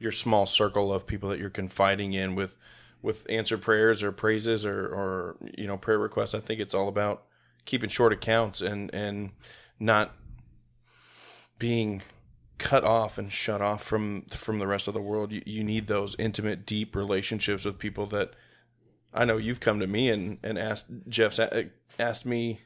your 0.00 0.12
small 0.12 0.46
circle 0.46 0.92
of 0.92 1.08
people 1.08 1.28
that 1.28 1.40
you're 1.40 1.50
confiding 1.50 2.12
in 2.12 2.34
with 2.34 2.56
with 3.02 3.26
answered 3.28 3.62
prayers 3.62 4.02
or 4.02 4.12
praises 4.12 4.64
or, 4.64 4.86
or 4.86 5.36
you 5.56 5.66
know 5.66 5.76
prayer 5.76 5.98
requests. 5.98 6.34
I 6.34 6.40
think 6.40 6.60
it's 6.60 6.74
all 6.74 6.88
about 6.88 7.24
keeping 7.64 7.90
short 7.90 8.12
accounts 8.12 8.60
and 8.60 8.92
and 8.94 9.32
not 9.78 10.14
being 11.58 12.02
cut 12.58 12.84
off 12.84 13.18
and 13.18 13.32
shut 13.32 13.60
off 13.60 13.82
from 13.82 14.22
from 14.30 14.58
the 14.58 14.66
rest 14.66 14.88
of 14.88 14.94
the 14.94 15.00
world. 15.00 15.32
You, 15.32 15.42
you 15.46 15.64
need 15.64 15.86
those 15.86 16.16
intimate, 16.18 16.66
deep 16.66 16.96
relationships 16.96 17.64
with 17.64 17.78
people 17.78 18.06
that 18.06 18.32
I 19.14 19.24
know 19.24 19.36
you've 19.36 19.60
come 19.60 19.80
to 19.80 19.86
me 19.86 20.10
and 20.10 20.38
and 20.42 20.58
asked 20.58 20.86
Jeff's 21.08 21.40
asked 21.98 22.26
me 22.26 22.60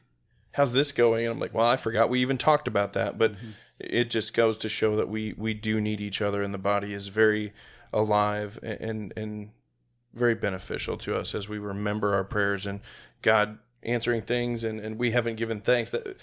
how's 0.53 0.71
this 0.71 0.91
going? 0.91 1.25
And 1.25 1.33
I'm 1.33 1.39
like, 1.39 1.53
well, 1.53 1.67
I 1.67 1.75
forgot 1.75 2.09
we 2.09 2.21
even 2.21 2.37
talked 2.37 2.67
about 2.67 2.93
that. 2.93 3.17
But 3.17 3.33
mm-hmm. 3.33 3.49
it 3.79 4.09
just 4.09 4.33
goes 4.33 4.57
to 4.59 4.69
show 4.69 4.95
that 4.95 5.09
we 5.09 5.33
we 5.37 5.53
do 5.53 5.79
need 5.79 6.01
each 6.01 6.21
other, 6.21 6.41
and 6.41 6.53
the 6.53 6.59
body 6.59 6.93
is 6.93 7.09
very 7.09 7.53
alive 7.91 8.57
and 8.63 8.81
and, 8.81 9.13
and 9.17 9.49
very 10.13 10.35
beneficial 10.35 10.95
to 10.97 11.15
us 11.15 11.35
as 11.35 11.49
we 11.49 11.57
remember 11.57 12.13
our 12.13 12.23
prayers 12.23 12.65
and 12.65 12.79
God 13.21 13.59
answering 13.83 14.21
things, 14.21 14.63
and 14.63 14.79
and 14.79 14.97
we 14.97 15.11
haven't 15.11 15.35
given 15.35 15.59
thanks. 15.59 15.91
That 15.91 16.17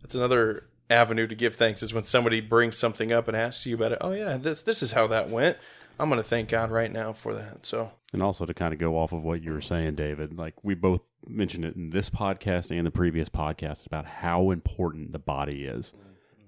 that's 0.00 0.14
another 0.14 0.66
avenue 0.90 1.26
to 1.26 1.34
give 1.34 1.54
thanks 1.56 1.82
is 1.82 1.94
when 1.94 2.04
somebody 2.04 2.40
brings 2.40 2.76
something 2.76 3.10
up 3.12 3.26
and 3.26 3.36
asks 3.36 3.64
you 3.66 3.74
about 3.74 3.92
it. 3.92 3.98
Oh 4.00 4.12
yeah, 4.12 4.36
this 4.36 4.62
this 4.62 4.82
is 4.82 4.92
how 4.92 5.06
that 5.08 5.28
went. 5.28 5.56
I'm 5.98 6.08
going 6.08 6.22
to 6.22 6.28
thank 6.28 6.48
God 6.48 6.70
right 6.70 6.90
now 6.90 7.12
for 7.12 7.34
that. 7.34 7.64
So 7.66 7.92
And 8.12 8.22
also 8.22 8.44
to 8.44 8.54
kind 8.54 8.72
of 8.72 8.80
go 8.80 8.98
off 8.98 9.12
of 9.12 9.22
what 9.22 9.42
you 9.42 9.52
were 9.52 9.60
saying, 9.60 9.94
David, 9.94 10.36
like 10.36 10.54
we 10.62 10.74
both 10.74 11.02
mentioned 11.26 11.64
it 11.64 11.76
in 11.76 11.90
this 11.90 12.10
podcast 12.10 12.76
and 12.76 12.86
the 12.86 12.90
previous 12.90 13.28
podcast 13.28 13.86
about 13.86 14.06
how 14.06 14.50
important 14.50 15.12
the 15.12 15.18
body 15.18 15.64
is. 15.64 15.94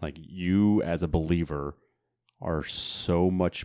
Like 0.02 0.16
you 0.18 0.82
as 0.82 1.02
a 1.02 1.08
believer 1.08 1.76
are 2.40 2.64
so 2.64 3.30
much 3.30 3.64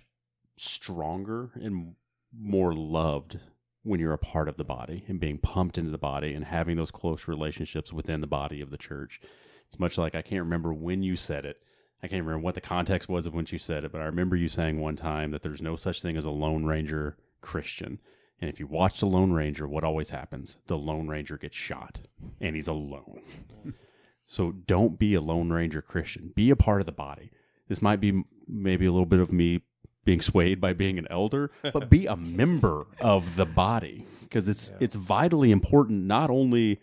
stronger 0.58 1.52
and 1.56 1.96
more 2.38 2.74
loved 2.74 3.40
when 3.84 4.00
you're 4.00 4.14
a 4.14 4.18
part 4.18 4.48
of 4.48 4.58
the 4.58 4.64
body 4.64 5.04
and 5.08 5.20
being 5.20 5.38
pumped 5.38 5.78
into 5.78 5.92
the 5.92 5.98
body 5.98 6.34
and 6.34 6.46
having 6.46 6.78
those 6.78 6.92
close 6.92 7.28
relationships 7.28 7.92
within 7.92 8.22
the 8.22 8.28
body 8.28 8.62
of 8.62 8.70
the 8.70 8.78
church. 8.78 9.20
It's 9.68 9.80
much 9.80 9.98
like 9.98 10.16
I 10.16 10.22
can't 10.22 10.44
remember 10.44 10.74
when 10.74 11.02
you 11.02 11.16
said 11.16 11.46
it. 11.46 11.58
I 12.02 12.08
can't 12.08 12.24
remember 12.24 12.44
what 12.44 12.56
the 12.56 12.62
context 12.62 13.10
was 13.10 13.26
of 13.26 13.34
when 13.34 13.46
you 13.50 13.60
said 13.60 13.84
it, 13.84 13.92
but 13.92 14.02
I 14.02 14.06
remember 14.06 14.36
you 14.36 14.48
saying 14.48 14.80
one 14.80 14.96
time 14.96 15.32
that 15.32 15.42
there's 15.42 15.62
no 15.62 15.76
such 15.76 16.02
thing 16.02 16.16
as 16.16 16.26
a 16.26 16.30
Lone 16.30 16.66
Ranger 16.66 17.18
Christian. 17.42 18.00
And 18.42 18.50
if 18.50 18.60
you 18.60 18.68
watch 18.68 19.00
the 19.00 19.06
Lone 19.06 19.34
Ranger, 19.34 19.68
what 19.68 19.84
always 19.84 20.12
happens? 20.12 20.58
The 20.68 20.78
Lone 20.78 21.10
Ranger 21.10 21.38
gets 21.38 21.58
shot 21.58 22.00
and 22.40 22.56
he's 22.56 22.70
alone. 22.70 23.22
so 24.28 24.52
don't 24.52 24.98
be 24.98 25.14
a 25.14 25.22
Lone 25.22 25.50
Ranger 25.50 25.82
Christian. 25.82 26.32
Be 26.34 26.50
a 26.50 26.56
part 26.56 26.80
of 26.80 26.86
the 26.86 26.94
body. 26.94 27.32
This 27.68 27.82
might 27.82 28.00
be 28.00 28.24
maybe 28.48 28.86
a 28.86 28.92
little 28.92 29.06
bit 29.06 29.20
of 29.20 29.34
me 29.34 29.62
being 30.06 30.22
swayed 30.22 30.62
by 30.62 30.74
being 30.74 30.98
an 30.98 31.08
elder, 31.12 31.52
but 31.62 31.90
be 31.90 32.08
a 32.08 32.16
member 32.16 32.88
of 33.02 33.36
the 33.36 33.46
body 33.46 34.08
because 34.22 34.48
it's 34.48 34.72
it's 34.80 34.96
vitally 34.96 35.52
important 35.52 36.06
not 36.06 36.30
only 36.30 36.80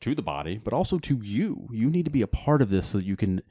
to 0.00 0.14
the 0.14 0.22
body 0.22 0.58
but 0.62 0.72
also 0.72 0.98
to 0.98 1.18
you. 1.22 1.68
You 1.72 1.90
need 1.90 2.04
to 2.04 2.10
be 2.10 2.22
a 2.22 2.26
part 2.26 2.62
of 2.62 2.70
this 2.70 2.86
so 2.86 2.98
that 2.98 3.04
you 3.04 3.16
can 3.16 3.42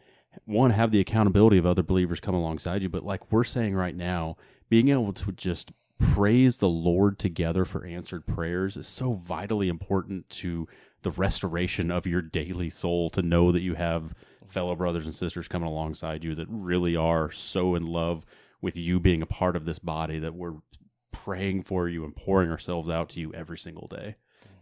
one 0.46 0.72
have 0.72 0.92
the 0.92 1.00
accountability 1.00 1.58
of 1.58 1.66
other 1.66 1.84
believers 1.84 2.20
come 2.20 2.36
alongside 2.36 2.82
you, 2.82 2.90
but 2.90 3.06
like 3.06 3.32
we're 3.32 3.44
saying 3.44 3.76
right 3.76 3.96
now, 3.96 4.38
being 4.70 4.90
able 4.90 5.14
to 5.14 5.32
just 5.32 5.72
praise 5.98 6.58
the 6.58 6.70
Lord 6.70 7.20
together 7.20 7.66
for 7.66 7.86
answered 7.86 8.26
prayers 8.26 8.78
is 8.78 8.88
so 8.88 9.14
vitally 9.14 9.68
important 9.68 10.30
to 10.30 10.68
the 11.02 11.12
restoration 11.12 11.92
of 11.92 12.06
your 12.06 12.22
daily 12.22 12.70
soul 12.70 13.10
to 13.12 13.22
know 13.22 13.52
that 13.52 13.62
you 13.62 13.76
have 13.76 14.14
fellow 14.48 14.76
brothers 14.76 15.06
and 15.06 15.14
sisters 15.14 15.48
coming 15.48 15.70
alongside 15.70 16.24
you 16.24 16.36
that 16.36 16.48
really 16.50 16.96
are 16.96 17.32
so 17.32 17.76
in 17.76 17.86
love 17.86 18.26
with 18.62 18.76
you 18.76 19.00
being 19.00 19.22
a 19.22 19.28
part 19.28 19.56
of 19.56 19.66
this 19.66 19.80
body 19.80 20.20
that 20.20 20.34
we're 20.34 20.56
praying 21.12 21.64
for 21.64 21.88
you 21.88 22.04
and 22.04 22.16
pouring 22.16 22.50
ourselves 22.50 22.90
out 22.90 23.10
to 23.10 23.20
you 23.20 23.34
every 23.34 23.58
single 23.58 23.88
day. 23.88 24.16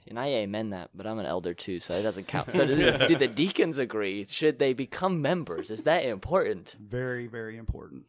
And 0.09 0.19
I 0.19 0.27
amen 0.27 0.69
that, 0.71 0.89
but 0.95 1.05
I'm 1.07 1.19
an 1.19 1.25
elder 1.25 1.53
too, 1.53 1.79
so 1.79 1.93
it 1.95 2.03
doesn't 2.03 2.27
count. 2.27 2.51
So 2.51 2.65
do, 2.65 2.75
do 3.07 3.15
the 3.15 3.27
deacons 3.27 3.77
agree? 3.77 4.25
Should 4.25 4.59
they 4.59 4.73
become 4.73 5.21
members? 5.21 5.69
Is 5.69 5.83
that 5.83 6.05
important? 6.05 6.75
Very, 6.79 7.27
very 7.27 7.57
important. 7.57 8.05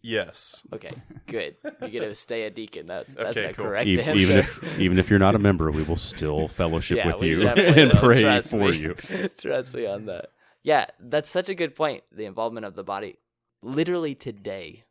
Yes. 0.00 0.62
Okay, 0.72 0.92
good. 1.26 1.56
You 1.80 1.88
get 1.88 2.00
to 2.00 2.14
stay 2.28 2.44
a 2.44 2.50
deacon. 2.50 2.86
That's 2.86 3.14
that's 3.14 3.36
Okay, 3.36 3.50
a 3.50 3.52
cool. 3.52 3.66
correct 3.66 3.88
E- 3.88 3.98
answer. 4.00 4.14
even 4.14 4.36
if 4.38 4.78
even 4.78 4.98
if 4.98 5.10
you're 5.10 5.18
not 5.18 5.34
a 5.34 5.40
member, 5.40 5.70
we 5.72 5.82
will 5.82 5.96
still 5.96 6.46
fellowship 6.48 6.98
Yeah, 6.98 7.06
with 7.08 7.22
you 7.22 7.48
and 7.48 7.90
will. 7.92 7.98
pray 7.98 8.22
Trust 8.22 8.50
for 8.50 8.56
me. 8.68 8.76
you. 8.76 8.94
Trust 9.36 9.74
me 9.74 9.86
on 9.86 10.06
that. 10.06 10.26
Yeah, 10.62 10.86
that's 11.00 11.28
such 11.28 11.48
a 11.48 11.54
good 11.56 11.74
point. 11.74 12.04
The 12.12 12.26
involvement 12.26 12.64
of 12.64 12.76
the 12.76 12.84
body. 12.84 13.16
Literally 13.60 14.14
today, 14.14 14.84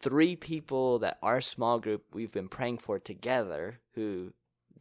three 0.00 0.34
people 0.34 0.98
that 0.98 1.18
our 1.22 1.40
small 1.40 1.78
group 1.78 2.02
we've 2.12 2.32
been 2.32 2.48
praying 2.48 2.78
for 2.78 2.98
together 2.98 3.78
who 3.94 4.32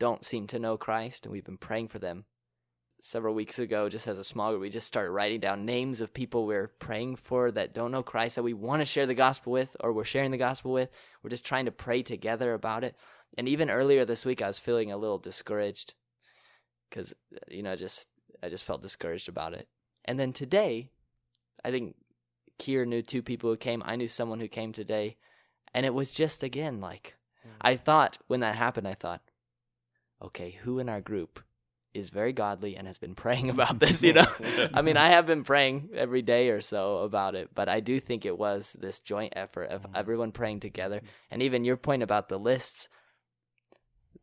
don't 0.03 0.25
seem 0.25 0.47
to 0.47 0.59
know 0.59 0.75
Christ, 0.75 1.25
and 1.25 1.31
we've 1.31 1.45
been 1.45 1.55
praying 1.55 1.87
for 1.87 1.97
them. 1.97 2.25
Several 3.01 3.33
weeks 3.33 3.57
ago, 3.57 3.87
just 3.87 4.05
as 4.05 4.19
a 4.19 4.23
small 4.25 4.49
group, 4.49 4.59
we 4.59 4.69
just 4.69 4.85
started 4.85 5.11
writing 5.11 5.39
down 5.39 5.63
names 5.63 6.01
of 6.01 6.13
people 6.13 6.45
we're 6.45 6.67
praying 6.67 7.15
for 7.15 7.51
that 7.51 7.73
don't 7.73 7.91
know 7.91 8.03
Christ, 8.03 8.35
that 8.35 8.43
we 8.43 8.51
want 8.51 8.81
to 8.81 8.85
share 8.85 9.05
the 9.05 9.13
gospel 9.13 9.53
with, 9.53 9.77
or 9.79 9.93
we're 9.93 10.03
sharing 10.03 10.31
the 10.31 10.37
gospel 10.37 10.73
with. 10.73 10.89
We're 11.21 11.29
just 11.29 11.45
trying 11.45 11.63
to 11.67 11.71
pray 11.71 12.03
together 12.03 12.53
about 12.53 12.83
it. 12.83 12.97
And 13.37 13.47
even 13.47 13.69
earlier 13.69 14.03
this 14.03 14.25
week, 14.25 14.41
I 14.41 14.47
was 14.47 14.59
feeling 14.59 14.91
a 14.91 14.97
little 14.97 15.19
discouraged 15.19 15.93
because, 16.89 17.13
you 17.47 17.63
know, 17.63 17.77
just 17.77 18.09
I 18.43 18.49
just 18.49 18.65
felt 18.65 18.81
discouraged 18.81 19.29
about 19.29 19.53
it. 19.53 19.69
And 20.03 20.19
then 20.19 20.33
today, 20.33 20.89
I 21.63 21.71
think 21.71 21.95
Kier 22.59 22.85
knew 22.85 23.01
two 23.01 23.21
people 23.21 23.49
who 23.49 23.55
came. 23.55 23.81
I 23.85 23.95
knew 23.95 24.09
someone 24.09 24.41
who 24.41 24.49
came 24.49 24.73
today. 24.73 25.15
And 25.73 25.85
it 25.85 25.93
was 25.93 26.11
just 26.11 26.43
again 26.43 26.81
like 26.81 27.15
hmm. 27.41 27.51
I 27.61 27.77
thought 27.77 28.17
when 28.27 28.41
that 28.41 28.57
happened, 28.57 28.89
I 28.89 28.95
thought, 28.95 29.21
okay, 30.23 30.51
who 30.63 30.79
in 30.79 30.89
our 30.89 31.01
group 31.01 31.39
is 31.93 32.09
very 32.09 32.33
godly 32.33 32.75
and 32.75 32.87
has 32.87 32.97
been 32.97 33.15
praying 33.23 33.49
about 33.49 33.79
this, 33.79 34.03
you 34.03 34.13
know? 34.13 34.27
I 34.73 34.81
mean, 34.81 34.97
I 34.97 35.09
have 35.09 35.25
been 35.25 35.43
praying 35.43 35.89
every 35.95 36.21
day 36.21 36.49
or 36.49 36.61
so 36.61 36.97
about 36.97 37.35
it, 37.35 37.49
but 37.53 37.69
I 37.69 37.79
do 37.79 37.99
think 37.99 38.25
it 38.25 38.37
was 38.37 38.75
this 38.79 38.99
joint 38.99 39.33
effort 39.35 39.69
of 39.69 39.83
mm-hmm. 39.83 39.95
everyone 39.95 40.31
praying 40.31 40.61
together. 40.61 40.97
Mm-hmm. 40.97 41.07
And 41.31 41.41
even 41.43 41.63
your 41.63 41.77
point 41.77 42.03
about 42.03 42.29
the 42.29 42.39
lists, 42.39 42.89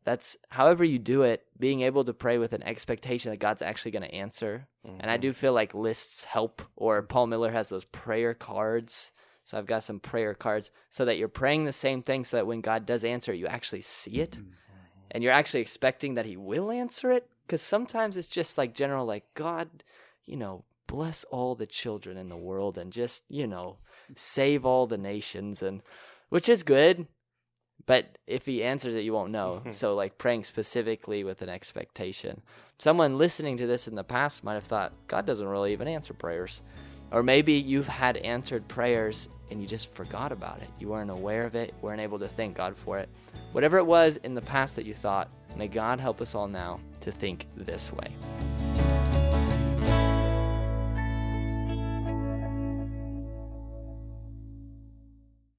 that's 0.04 0.36
however 0.48 0.82
you 0.82 0.98
do 0.98 1.22
it, 1.22 1.44
being 1.58 1.82
able 1.82 2.04
to 2.04 2.14
pray 2.14 2.38
with 2.38 2.52
an 2.52 2.62
expectation 2.62 3.30
that 3.30 3.38
God's 3.38 3.62
actually 3.62 3.90
going 3.92 4.08
to 4.08 4.14
answer. 4.14 4.66
And 4.84 5.10
I 5.10 5.14
mm-hmm. 5.14 5.20
do 5.20 5.32
feel 5.32 5.52
like 5.52 5.74
lists 5.74 6.24
help, 6.24 6.62
or 6.74 7.02
Paul 7.02 7.26
Miller 7.26 7.52
has 7.52 7.68
those 7.68 7.84
prayer 7.84 8.32
cards. 8.32 9.12
So 9.44 9.58
I've 9.58 9.66
got 9.66 9.82
some 9.82 10.00
prayer 10.00 10.32
cards 10.32 10.70
so 10.88 11.04
that 11.04 11.18
you're 11.18 11.28
praying 11.28 11.64
the 11.64 11.72
same 11.72 12.02
thing 12.02 12.24
so 12.24 12.38
that 12.38 12.46
when 12.46 12.60
God 12.60 12.86
does 12.86 13.04
answer, 13.04 13.32
you 13.34 13.46
actually 13.46 13.82
see 13.82 14.12
it 14.12 14.38
and 15.10 15.22
you're 15.22 15.32
actually 15.32 15.60
expecting 15.60 16.14
that 16.14 16.26
He 16.26 16.36
will 16.36 16.70
answer 16.70 17.10
it. 17.10 17.28
Because 17.46 17.62
sometimes 17.62 18.16
it's 18.16 18.28
just 18.28 18.56
like 18.56 18.74
general, 18.74 19.04
like, 19.04 19.24
God, 19.34 19.82
you 20.24 20.36
know, 20.36 20.64
bless 20.86 21.24
all 21.24 21.54
the 21.54 21.66
children 21.66 22.16
in 22.16 22.28
the 22.28 22.36
world 22.36 22.78
and 22.78 22.92
just, 22.92 23.24
you 23.28 23.46
know, 23.46 23.78
save 24.14 24.64
all 24.64 24.86
the 24.86 24.98
nations, 24.98 25.62
and 25.62 25.82
which 26.28 26.48
is 26.48 26.62
good. 26.62 27.06
But 27.86 28.18
if 28.26 28.46
he 28.46 28.62
answers 28.62 28.94
it, 28.94 29.04
you 29.04 29.12
won't 29.12 29.32
know. 29.32 29.60
Mm-hmm. 29.60 29.70
so, 29.72 29.94
like 29.94 30.18
praying 30.18 30.44
specifically 30.44 31.24
with 31.24 31.42
an 31.42 31.48
expectation. 31.48 32.42
Someone 32.78 33.18
listening 33.18 33.56
to 33.56 33.66
this 33.66 33.88
in 33.88 33.94
the 33.94 34.04
past 34.04 34.44
might 34.44 34.54
have 34.54 34.64
thought, 34.64 34.92
God 35.06 35.26
doesn't 35.26 35.46
really 35.46 35.72
even 35.72 35.88
answer 35.88 36.14
prayers. 36.14 36.62
Or 37.12 37.22
maybe 37.22 37.54
you've 37.54 37.88
had 37.88 38.16
answered 38.18 38.66
prayers 38.68 39.28
and 39.50 39.60
you 39.60 39.66
just 39.66 39.92
forgot 39.92 40.30
about 40.30 40.62
it. 40.62 40.68
You 40.78 40.88
weren't 40.88 41.10
aware 41.10 41.44
of 41.44 41.54
it, 41.54 41.74
weren't 41.82 42.00
able 42.00 42.18
to 42.20 42.28
thank 42.28 42.56
God 42.56 42.76
for 42.76 42.98
it. 42.98 43.08
Whatever 43.52 43.78
it 43.78 43.86
was 43.86 44.16
in 44.18 44.34
the 44.34 44.42
past 44.42 44.76
that 44.76 44.84
you 44.84 44.94
thought, 44.94 45.28
may 45.56 45.66
God 45.66 45.98
help 45.98 46.20
us 46.20 46.34
all 46.34 46.46
now 46.46 46.78
to 47.00 47.10
think 47.10 47.46
this 47.56 47.92
way. 47.92 48.59